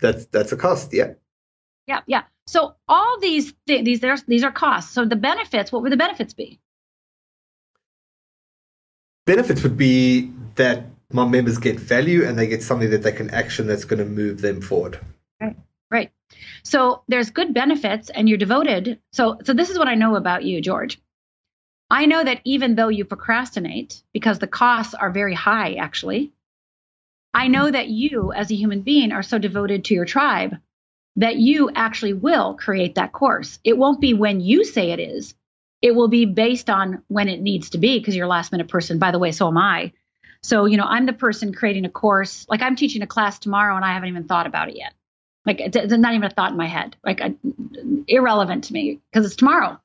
[0.00, 0.92] That's that's a cost.
[0.92, 1.14] Yeah.
[1.86, 2.00] Yeah.
[2.06, 2.22] Yeah.
[2.46, 4.92] So all these th- these there's these are costs.
[4.92, 5.72] So the benefits.
[5.72, 6.60] What would the benefits be?
[9.26, 13.30] Benefits would be that my members get value and they get something that they can
[13.30, 15.00] action that's going to move them forward.
[16.64, 18.98] So there's good benefits and you're devoted.
[19.12, 20.98] So so this is what I know about you, George.
[21.90, 26.32] I know that even though you procrastinate because the costs are very high actually,
[27.34, 30.56] I know that you as a human being are so devoted to your tribe
[31.16, 33.58] that you actually will create that course.
[33.62, 35.34] It won't be when you say it is.
[35.82, 38.68] It will be based on when it needs to be because you're a last minute
[38.68, 38.98] person.
[38.98, 39.92] By the way, so am I.
[40.42, 42.46] So, you know, I'm the person creating a course.
[42.48, 44.94] Like I'm teaching a class tomorrow and I haven't even thought about it yet.
[45.46, 46.96] Like it- it's not even a thought in my head.
[47.04, 47.34] Like I,
[48.08, 49.80] irrelevant to me because it's tomorrow.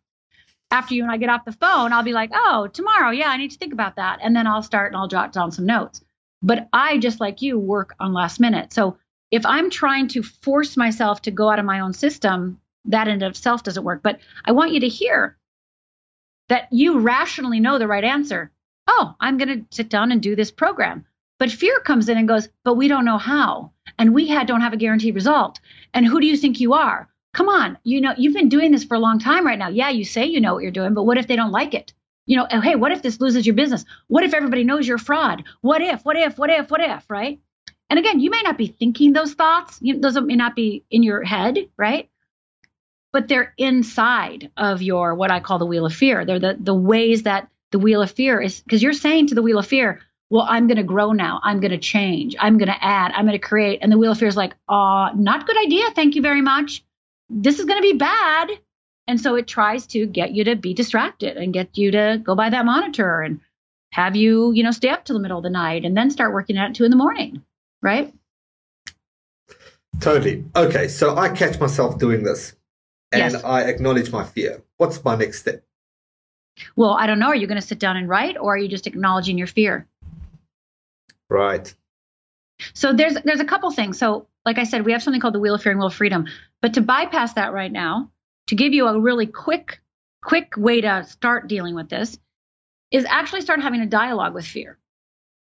[0.72, 3.38] After you and I get off the phone, I'll be like, "Oh, tomorrow, yeah, I
[3.38, 6.04] need to think about that," and then I'll start and I'll jot down some notes.
[6.44, 8.72] But I, just like you, work on last minute.
[8.72, 8.98] So
[9.32, 13.22] if I'm trying to force myself to go out of my own system, that in
[13.24, 14.02] itself doesn't work.
[14.04, 15.38] But I want you to hear
[16.50, 18.52] that you rationally know the right answer.
[18.88, 21.06] Oh, I'm going to sit down and do this program.
[21.40, 23.72] But fear comes in and goes, but we don't know how.
[23.98, 25.60] And we had, don't have a guaranteed result.
[25.94, 27.10] And who do you think you are?
[27.34, 29.70] Come on, you know, you've been doing this for a long time right now.
[29.70, 31.94] Yeah, you say you know what you're doing, but what if they don't like it?
[32.26, 33.86] You know, oh, hey, what if this loses your business?
[34.08, 35.44] What if everybody knows you're a fraud?
[35.62, 37.40] What if, what if, what if, what if, right?
[37.90, 39.80] And again, you may not be thinking those thoughts.
[39.82, 42.10] You, those may not be in your head, right?
[43.12, 46.26] But they're inside of your what I call the wheel of fear.
[46.26, 49.42] They're the the ways that the wheel of fear is because you're saying to the
[49.42, 51.40] wheel of fear, well, I'm going to grow now.
[51.44, 52.36] I'm going to change.
[52.40, 53.12] I'm going to add.
[53.14, 53.80] I'm going to create.
[53.82, 55.90] And the wheel of fear is like, uh, not good idea.
[55.92, 56.84] Thank you very much.
[57.30, 58.52] This is going to be bad.
[59.08, 62.36] And so it tries to get you to be distracted and get you to go
[62.36, 63.40] by that monitor and
[63.92, 66.32] have you, you know, stay up till the middle of the night and then start
[66.32, 67.44] working at two in the morning.
[67.82, 68.14] Right.
[70.00, 70.46] Totally.
[70.56, 72.56] Okay, so I catch myself doing this
[73.12, 73.44] and Yes.
[73.44, 74.62] I acknowledge my fear.
[74.78, 75.64] What's my next step?
[76.76, 77.28] Well, I don't know.
[77.28, 79.88] Are you going to sit down and write or are you just acknowledging your fear?
[81.30, 81.74] Right.
[82.74, 83.98] So there's there's a couple things.
[83.98, 85.94] So like I said, we have something called the Wheel of Fear and Wheel of
[85.94, 86.26] Freedom.
[86.62, 88.12] But to bypass that right now,
[88.48, 89.80] to give you a really quick,
[90.22, 92.18] quick way to start dealing with this
[92.92, 94.78] is actually start having a dialogue with fear.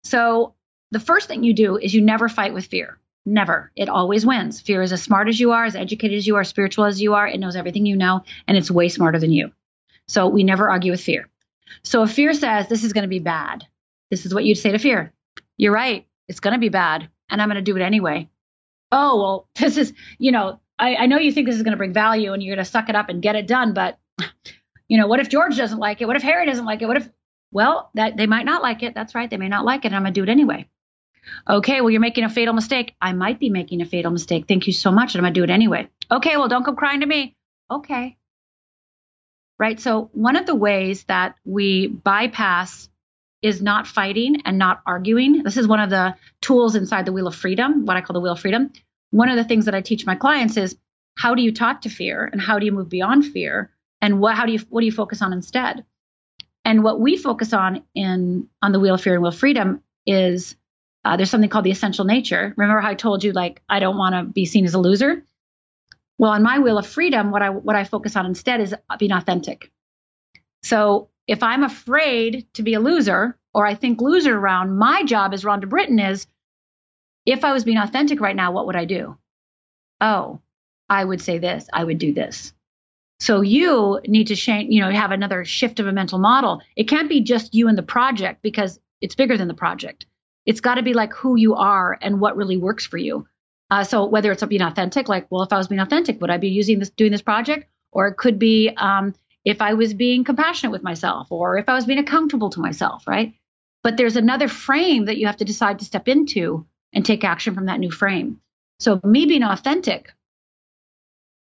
[0.03, 0.53] So
[0.91, 2.99] the first thing you do is you never fight with fear.
[3.25, 3.71] Never.
[3.75, 4.61] It always wins.
[4.61, 7.15] Fear is as smart as you are, as educated as you are, spiritual as you
[7.15, 7.27] are.
[7.27, 9.51] It knows everything you know, and it's way smarter than you.
[10.07, 11.29] So we never argue with fear.
[11.83, 13.65] So if fear says this is going to be bad,
[14.09, 15.13] this is what you'd say to fear.
[15.59, 16.07] You're right.
[16.29, 18.29] It's going to be bad, and I'm going to do it anyway.
[18.91, 21.77] Oh, well, this is, you know, I, I know you think this is going to
[21.77, 23.99] bring value and you're going to suck it up and get it done, but,
[24.87, 26.05] you know, what if George doesn't like it?
[26.05, 26.87] What if Harry doesn't like it?
[26.87, 27.09] What if,
[27.51, 28.95] well, that they might not like it.
[28.95, 29.29] That's right.
[29.29, 30.65] They may not like it, and I'm going to do it anyway.
[31.47, 32.95] Okay, well, you're making a fatal mistake.
[33.01, 34.45] I might be making a fatal mistake.
[34.47, 35.13] Thank you so much.
[35.13, 35.89] And I'm going to do it anyway.
[36.09, 37.35] Okay, well, don't come crying to me.
[37.69, 38.17] Okay.
[39.59, 39.79] Right.
[39.79, 42.89] So, one of the ways that we bypass
[43.41, 45.43] is not fighting and not arguing.
[45.43, 48.19] This is one of the tools inside the Wheel of Freedom, what I call the
[48.19, 48.71] Wheel of Freedom.
[49.11, 50.77] One of the things that I teach my clients is
[51.17, 53.71] how do you talk to fear and how do you move beyond fear
[54.01, 55.85] and what how do you what do you focus on instead?
[56.65, 59.81] And what we focus on in on the Wheel of Fear and Wheel of Freedom
[60.05, 60.55] is
[61.05, 62.53] uh, there's something called the essential nature.
[62.57, 65.23] Remember how I told you like I don't want to be seen as a loser?
[66.17, 69.13] Well, on my wheel of freedom, what I what I focus on instead is being
[69.13, 69.71] authentic.
[70.63, 75.31] So if I'm afraid to be a loser or I think loser around, my job
[75.31, 76.25] as Rhonda Britten is
[77.23, 79.15] if I was being authentic right now, what would I do?
[80.01, 80.41] Oh,
[80.89, 82.51] I would say this, I would do this.
[83.19, 86.63] So you need to change, you know, have another shift of a mental model.
[86.75, 90.07] It can't be just you and the project because it's bigger than the project.
[90.47, 93.27] It's got to be like who you are and what really works for you.
[93.69, 96.37] Uh, so whether it's being authentic, like, well, if I was being authentic, would I
[96.37, 97.69] be using this, doing this project?
[97.91, 99.13] Or it could be um,
[99.45, 103.07] if I was being compassionate with myself, or if I was being accountable to myself,
[103.07, 103.33] right?
[103.83, 107.55] But there's another frame that you have to decide to step into and take action
[107.55, 108.41] from that new frame.
[108.79, 110.11] So me being authentic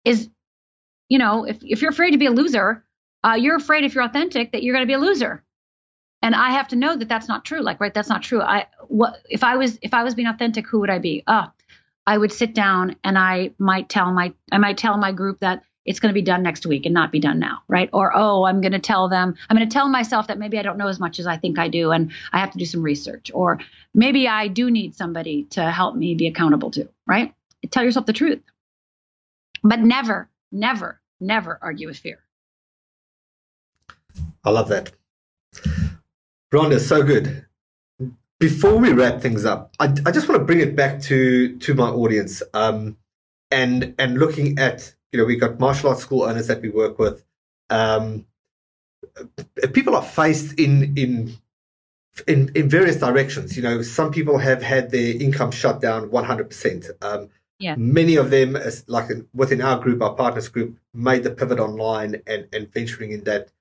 [0.04, 0.30] is,
[1.10, 2.84] you know, if if you're afraid to be a loser,
[3.24, 5.44] uh, you're afraid if you're authentic that you're going to be a loser
[6.26, 8.66] and i have to know that that's not true like right that's not true i
[8.88, 11.46] what if i was if i was being authentic who would i be oh
[12.06, 15.64] i would sit down and i might tell my i might tell my group that
[15.86, 17.90] it's going to be done next week and not be done now right?
[17.94, 20.62] Or oh i'm going to tell them i'm going to tell myself that maybe i
[20.62, 22.82] don't know as much as i think i do and i have to do some
[22.82, 23.32] research.
[23.34, 23.60] Or
[23.94, 27.34] maybe i do need somebody to help me be accountable to right?
[27.72, 28.42] Tell yourself the truth.
[29.64, 32.20] But never never never argue with fear.
[34.44, 34.92] I love that.
[36.54, 37.46] Rhonda, so good.
[38.40, 41.74] Before we wrap things up, I, I just want to bring it back to to
[41.74, 42.98] my audience, um,
[43.50, 46.99] and and looking at you know we got martial arts school owners that we work
[46.99, 47.24] with.
[47.70, 48.26] Um,
[49.72, 51.38] people are faced in in
[52.28, 53.55] in in various directions.
[53.55, 56.89] You know, some people have had their income shut down one hundred percent.
[57.01, 57.76] Um, yeah.
[57.78, 58.57] Many of them,
[58.88, 63.24] like within our group, our partners group, made the pivot online and and venturing in
[63.24, 63.51] that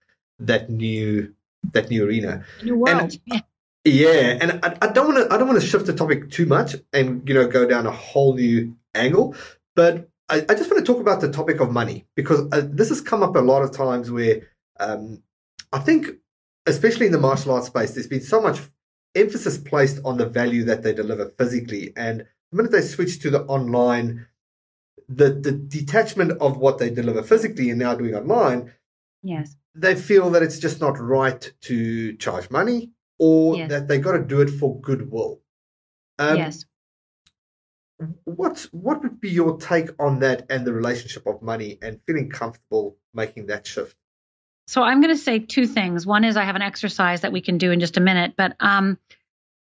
[0.41, 1.33] that new
[1.73, 2.45] that new arena.
[2.65, 3.01] New world.
[3.01, 3.41] And, yeah.
[3.85, 6.47] yeah, and I, I don't want to I don't want to shift the topic too
[6.47, 9.37] much and you know go down a whole new angle,
[9.77, 12.89] but I, I just want to talk about the topic of money because uh, this
[12.89, 14.43] has come up a lot of times where
[14.81, 15.23] um,
[15.73, 16.09] I think,
[16.67, 18.59] especially in the martial arts space, there's been so much
[19.15, 23.31] emphasis placed on the value that they deliver physically, and the minute they switch to
[23.31, 24.27] the online,
[25.09, 28.73] the the detachment of what they deliver physically and now doing online,
[29.23, 33.71] yes, they feel that it's just not right to charge money or Yes.
[33.71, 35.41] that they got to do it for goodwill.
[36.19, 36.65] Um, yes.
[38.25, 42.29] What what would be your take on that and the relationship of money and feeling
[42.29, 43.97] comfortable making that shift?
[44.67, 46.07] So I'm going to say two things.
[46.07, 48.57] One is I have an exercise that we can do in just a minute, but
[48.61, 48.99] um,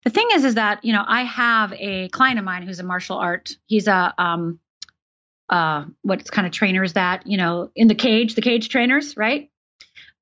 [0.04, 2.84] the thing is, is that you know I have a client of mine who's a
[2.84, 3.56] martial art.
[3.68, 4.60] He's a um,
[5.50, 7.26] uh, what kind of trainer is that?
[7.26, 9.50] You know, in the cage, the cage trainers, right?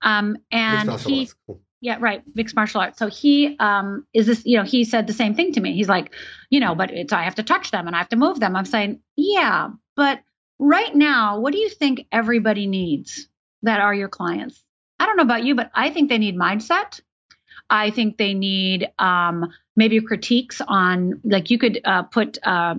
[0.01, 1.29] Um, and he.
[1.45, 1.61] Cool.
[1.80, 2.97] Yeah, right, mixed martial arts.
[2.97, 5.73] So he um, is this, you know, he said the same thing to me.
[5.73, 6.13] He's like,
[6.49, 8.55] you know, but it's I have to touch them and I have to move them.
[8.55, 10.21] I'm saying, yeah, but
[10.59, 13.28] right now, what do you think everybody needs
[13.61, 14.63] that are your clients?
[14.99, 16.99] I don't know about you, but I think they need mindset.
[17.69, 22.75] I think they need um, maybe critiques on, like you could uh, put uh,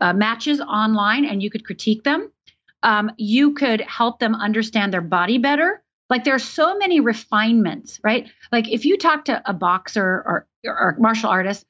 [0.00, 2.30] uh, matches online and you could critique them.
[2.82, 5.82] Um, you could help them understand their body better.
[6.14, 8.30] Like there are so many refinements, right?
[8.52, 11.66] Like if you talk to a boxer or, or martial artist,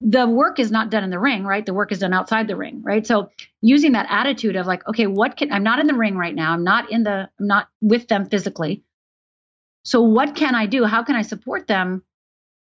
[0.00, 1.66] the work is not done in the ring, right?
[1.66, 3.06] The work is done outside the ring, right?
[3.06, 3.28] So
[3.60, 6.54] using that attitude of like, okay, what can I'm not in the ring right now.
[6.54, 8.82] I'm not in the I'm not with them physically.
[9.84, 10.86] So what can I do?
[10.86, 12.02] How can I support them?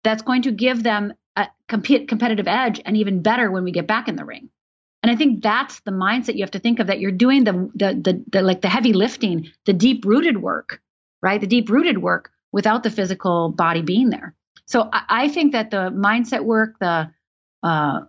[0.05, 4.07] That's going to give them a competitive edge and even better when we get back
[4.07, 4.49] in the ring.
[5.03, 7.69] And I think that's the mindset you have to think of that you're doing the
[7.75, 10.81] the the, the like the heavy lifting, the deep rooted work,
[11.23, 11.41] right?
[11.41, 14.35] The deep rooted work without the physical body being there.
[14.67, 17.11] So I, I think that the mindset work, the
[17.63, 18.01] uh,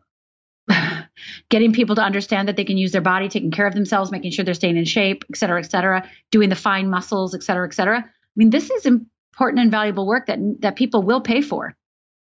[1.49, 4.31] getting people to understand that they can use their body, taking care of themselves, making
[4.31, 7.67] sure they're staying in shape, et cetera, et cetera, doing the fine muscles, et cetera,
[7.67, 7.99] et cetera.
[7.99, 11.75] I mean, this is important and valuable work that that people will pay for.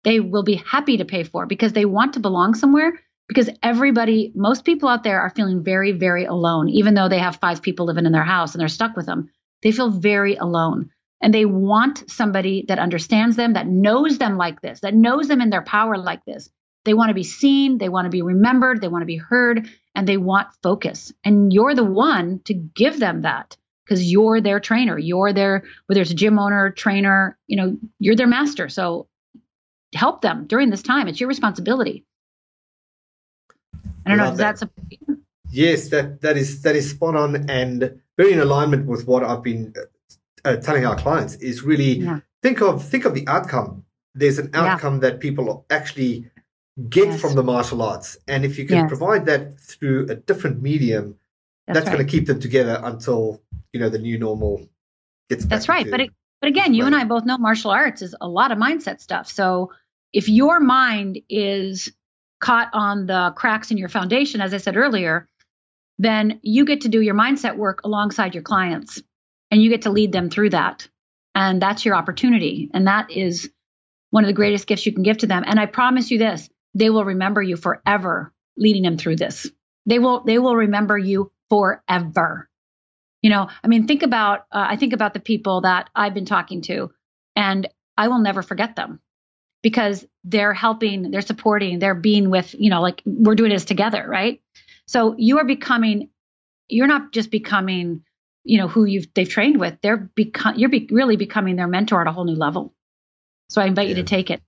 [0.05, 2.93] They will be happy to pay for because they want to belong somewhere.
[3.26, 7.36] Because everybody, most people out there are feeling very, very alone, even though they have
[7.36, 9.28] five people living in their house and they're stuck with them.
[9.63, 10.91] They feel very alone
[11.21, 15.41] and they want somebody that understands them, that knows them like this, that knows them
[15.41, 16.49] in their power like this,
[16.85, 19.69] they want to be seen, they want to be remembered, they want to be heard,
[19.95, 21.13] and they want focus.
[21.25, 24.99] And you're the one to give them that because you're their trainer.
[24.99, 28.69] You're their, whether it's a gym owner, trainer, you know, you're their master.
[28.69, 29.09] So
[29.95, 31.09] help them during this time.
[31.09, 32.05] It's your responsibility.
[34.07, 34.59] I don't know if that.
[34.59, 34.71] that's a
[35.51, 39.43] Yes, that that is that is spot on and very in alignment with what I've
[39.43, 39.73] been
[40.45, 41.37] uh, telling our clients.
[41.37, 42.21] Is really Yeah.
[42.43, 43.85] think of think of the outcome.
[44.14, 44.75] There's an Yeah.
[44.75, 46.31] outcome that people actually
[46.91, 47.21] get Yes.
[47.21, 48.89] from the martial arts, and if you can Yes.
[48.89, 51.16] provide that through a different medium,
[51.66, 51.95] that's, that's, right.
[51.95, 53.41] going to keep them together until
[53.73, 54.69] you know the new normal
[55.31, 55.45] gets.
[55.45, 55.91] Back That's right.
[55.91, 56.11] But it,
[56.41, 59.27] but again, you and I both know martial arts is a lot of mindset stuff.
[59.29, 59.73] So
[60.12, 61.93] if your mind is
[62.41, 65.27] caught on the cracks in your foundation, as I said earlier,
[65.99, 69.03] then you get to do your mindset work alongside your clients
[69.51, 70.89] and you get to lead them through that.
[71.35, 72.71] And that's your opportunity.
[72.73, 73.51] And that is
[74.11, 75.45] one of the greatest gifts you can give to them.
[75.47, 79.51] And I promise you this, they will remember you forever leading them through this.
[79.87, 82.49] They will they will remember you forever.
[83.23, 86.25] You know, I mean, think about, uh, I think about the people that I've been
[86.25, 86.93] talking to,
[87.35, 89.01] and I will never forget them
[89.63, 94.05] because they're helping, they're supporting, they're being with, you know, like we're doing this together,
[94.07, 94.41] right?
[94.89, 96.11] So you are becoming,
[96.68, 98.03] you're not just becoming,
[98.43, 99.76] you know, who you've they've trained with.
[99.82, 102.74] They're become, you're be, really becoming their mentor at a whole new level.
[103.51, 104.43] So I invite you to take it.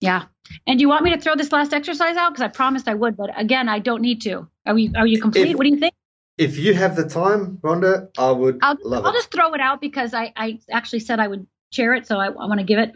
[0.00, 0.24] Yeah.
[0.66, 2.32] And do you want me to throw this last exercise out?
[2.34, 4.48] Because I promised I would, but again, I don't need to.
[4.66, 5.50] Are you are you complete?
[5.50, 5.94] If- what do you think?
[6.36, 9.14] if you have the time, Rhonda, I would I'll, love I'll it.
[9.14, 12.26] just throw it out because I, I actually said I would share it, so I,
[12.26, 12.92] I want to give it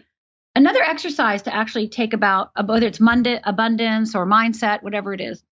[0.57, 5.43] another exercise to actually take about whether it's Monday, abundance or mindset, whatever it is.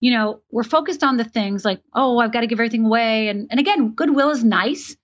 [0.00, 3.28] You know, we're focused on the things like, oh, I've got to give everything away,
[3.28, 4.96] and and again, goodwill is nice,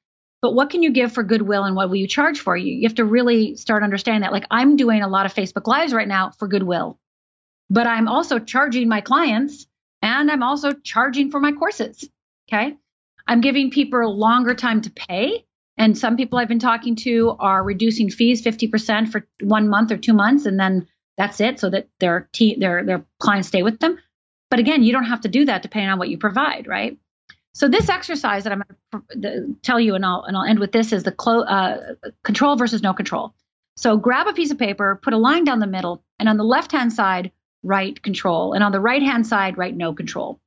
[0.42, 2.56] but what can you give for goodwill, and what will you charge for?
[2.56, 4.32] You you have to really start understanding that.
[4.32, 6.98] Like I'm doing a lot of Facebook lives right now for goodwill,
[7.70, 9.66] but I'm also charging my clients,
[10.02, 12.08] and I'm also charging for my courses.
[12.48, 12.76] Okay.
[13.26, 15.44] I'm giving people longer time to pay.
[15.78, 19.96] And some people I've been talking to are reducing fees 50% for one month or
[19.96, 20.86] two months, and then
[21.16, 23.98] that's it, so that their te- their their clients stay with them.
[24.52, 26.98] But again, you don't have to do that depending on what you provide, right?
[27.54, 30.72] So this exercise that I'm going to tell you, and I'll and I'll end with
[30.72, 33.32] this, is the clo- uh, control versus no control.
[33.78, 36.44] So grab a piece of paper, put a line down the middle, and on the
[36.44, 37.32] left hand side,
[37.62, 40.38] write control, and on the right hand side, write no control.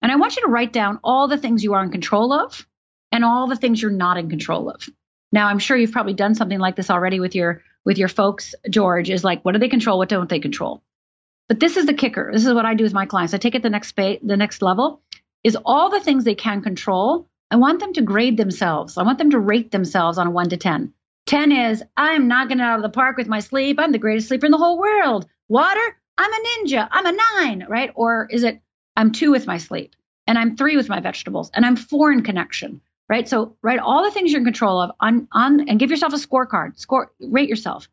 [0.00, 2.66] And I want you to write down all the things you are in control of
[3.12, 4.88] and all the things you're not in control of.
[5.32, 8.54] Now, I'm sure you've probably done something like this already with your with your folks.
[8.70, 9.98] George is like, what do they control?
[9.98, 10.82] What don't they control?
[11.50, 12.30] But this is the kicker.
[12.32, 13.34] This is what I do with my clients.
[13.34, 15.02] I take it the next spa- the next level
[15.42, 17.28] is all the things they can control.
[17.50, 18.96] I want them to grade themselves.
[18.96, 20.94] I want them to rate themselves on a one to ten.
[21.26, 23.80] Ten is I'm not getting out of the park with my sleep.
[23.80, 25.26] I'm the greatest sleeper in the whole world.
[25.48, 25.80] Water,
[26.16, 26.86] I'm a ninja.
[26.88, 27.90] I'm a nine, right?
[27.96, 28.60] Or is it
[28.94, 29.96] I'm two with my sleep,
[30.28, 33.28] and I'm three with my vegetables, and I'm four in connection, right?
[33.28, 36.16] So write all the things you're in control of on on and give yourself a
[36.16, 36.78] scorecard.
[36.78, 37.88] Score rate yourself.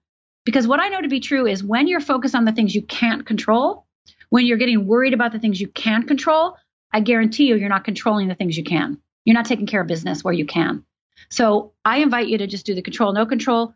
[0.47, 2.81] Because what I know to be true is when you're focused on the things you
[2.81, 3.85] can't control,
[4.29, 6.55] when you're getting worried about the things you can't control,
[6.89, 8.97] I guarantee you you're not controlling the things you can.
[9.25, 10.85] You're not taking care of business where you can.
[11.29, 13.73] So I invite you to just do the control, no control,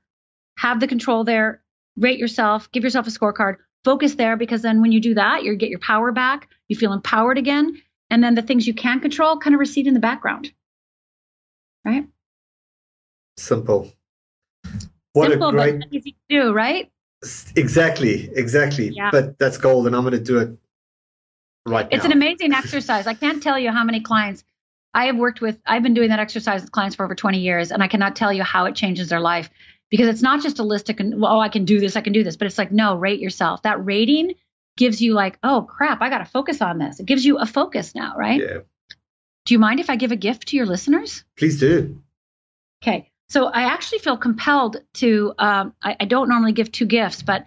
[0.58, 1.62] have the control there,
[1.98, 5.54] rate yourself, give yourself a scorecard, focus there because then when you do that, you
[5.58, 9.40] get your power back, you feel empowered again, and then the things you can control
[9.40, 10.50] kind of recede in the background.
[11.84, 12.08] Right?
[13.36, 13.92] Simple.
[15.14, 16.92] What Simple, a great, but easy to do, right?
[17.56, 18.90] exactly, exactly.
[18.90, 19.12] Yeah.
[19.12, 20.58] But that's gold, and I'm going to do it
[21.66, 21.96] right now.
[21.96, 23.08] It's an amazing exercise.
[23.08, 24.44] I can't tell you how many clients
[24.94, 25.60] I have worked with.
[25.66, 28.34] I've been doing that exercise with clients for over 20 years, and I cannot tell
[28.34, 29.50] you how it changes their life
[29.90, 32.14] because it's not just a list of, well, oh, I can do this, I can
[32.14, 33.62] do this, but it's like, no, rate yourself.
[33.64, 34.34] That rating
[34.78, 37.00] gives you, like, oh, crap, I got to focus on this.
[37.00, 38.40] It gives you a focus now, right?
[38.40, 38.60] Yeah.
[39.46, 41.26] Do you mind if I give a gift to your listeners?
[41.38, 42.02] Please do.
[42.82, 43.11] Okay.
[43.32, 47.46] So I actually feel compelled to, um, I, I don't normally give two gifts, but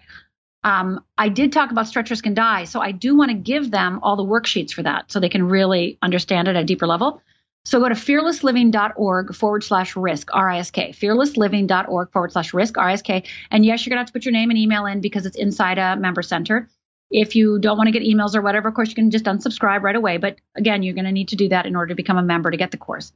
[0.63, 2.63] um, I did talk about stretch, risk, and die.
[2.63, 5.47] So I do want to give them all the worksheets for that so they can
[5.47, 7.21] really understand it at a deeper level.
[7.65, 12.79] So go to fearlessliving.org forward slash risk, R I S K, fearlessliving.org forward slash risk,
[12.79, 13.23] R I S K.
[13.51, 15.37] And yes, you're going to have to put your name and email in because it's
[15.37, 16.67] inside a member center.
[17.11, 19.83] If you don't want to get emails or whatever, of course, you can just unsubscribe
[19.83, 20.17] right away.
[20.17, 22.49] But again, you're going to need to do that in order to become a member
[22.49, 23.13] to get the course.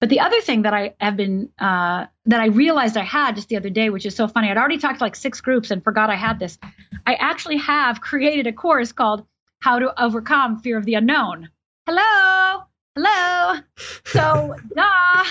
[0.00, 3.48] But the other thing that I have been uh, that I realized I had just
[3.48, 5.82] the other day, which is so funny, I'd already talked to like six groups and
[5.82, 6.58] forgot I had this.
[7.06, 9.26] I actually have created a course called
[9.60, 11.48] "How to Overcome Fear of the Unknown."
[11.86, 13.60] Hello, hello.
[14.04, 15.24] So, duh.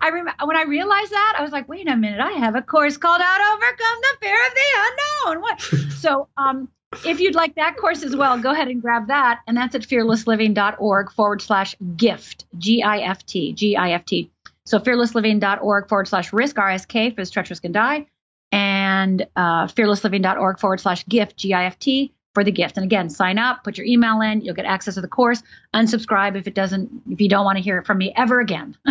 [0.00, 2.62] I remember when I realized that, I was like, wait a minute, I have a
[2.62, 5.42] course called How to Overcome the Fear of the Unknown.
[5.42, 5.60] What?
[6.00, 6.68] so, um,
[7.04, 9.40] if you'd like that course as well, go ahead and grab that.
[9.46, 14.30] And that's at fearlessliving.org forward slash gift, G I F T, G I F T.
[14.64, 18.06] So fearlessliving.org forward slash risk, R S K, for stretch, risk, and die.
[18.52, 22.76] And uh, fearlessliving.org forward slash gift, G I F T for the gift.
[22.76, 25.42] And again, sign up, put your email in, you'll get access to the course.
[25.74, 28.76] Unsubscribe if it doesn't, if you don't want to hear it from me ever again.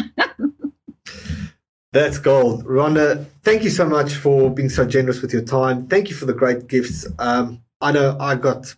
[1.93, 2.65] That's gold.
[2.65, 5.87] Rhonda, thank you so much for being so generous with your time.
[5.87, 7.07] Thank you for the great gifts.
[7.19, 8.73] Um, I know I got,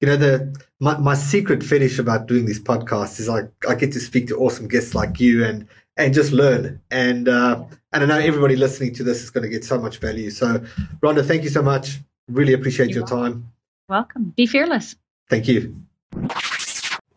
[0.00, 3.92] you know, the my, my secret fetish about doing these podcasts is like I get
[3.92, 6.80] to speak to awesome guests like you and and just learn.
[6.90, 9.98] And uh, and I know everybody listening to this is going to get so much
[9.98, 10.30] value.
[10.30, 10.64] So,
[11.00, 12.00] Rhonda, thank you so much.
[12.26, 13.52] Really appreciate You're your time.
[13.88, 14.34] Welcome.
[14.36, 14.96] Be fearless.
[15.30, 15.76] Thank you.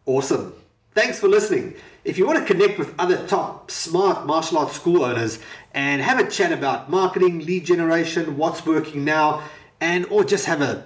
[0.05, 0.53] Awesome.
[0.93, 1.73] Thanks for listening.
[2.03, 5.39] If you want to connect with other top smart martial arts school owners
[5.73, 9.41] and have a chat about marketing, lead generation, what's working now,
[9.79, 10.85] and or just have a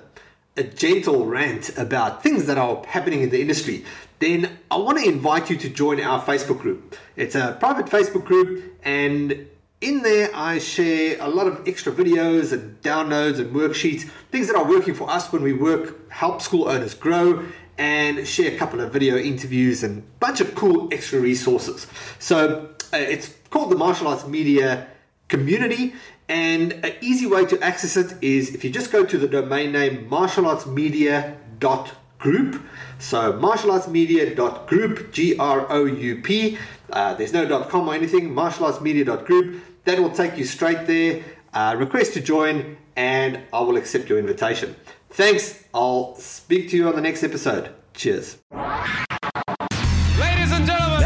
[0.57, 3.83] a gentle rant about things that are happening in the industry,
[4.19, 6.95] then I want to invite you to join our Facebook group.
[7.15, 9.47] It's a private Facebook group, and
[9.81, 14.55] in there I share a lot of extra videos and downloads and worksheets, things that
[14.55, 17.45] are working for us when we work, help school owners grow,
[17.77, 21.87] and share a couple of video interviews and a bunch of cool extra resources.
[22.19, 24.87] So uh, it's called the Martial Arts Media
[25.27, 25.93] Community
[26.27, 29.71] and an easy way to access it is if you just go to the domain
[29.71, 32.61] name martialartsmedia.group.
[32.99, 36.57] So martialartsmedia.group, G R O U P.
[36.91, 39.63] Uh, there's no .com or anything, martialartsmedia.group.
[39.85, 41.23] That will take you straight there.
[41.53, 44.75] Uh, request to join, and I will accept your invitation.
[45.11, 45.63] Thanks.
[45.73, 47.69] I'll speak to you on the next episode.
[47.93, 48.37] Cheers.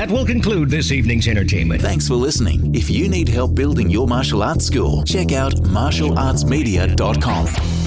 [0.09, 1.83] That will conclude this evening's entertainment.
[1.83, 2.73] Thanks for listening.
[2.73, 7.78] If you need help building your martial arts school, check out martialartsmedia.com.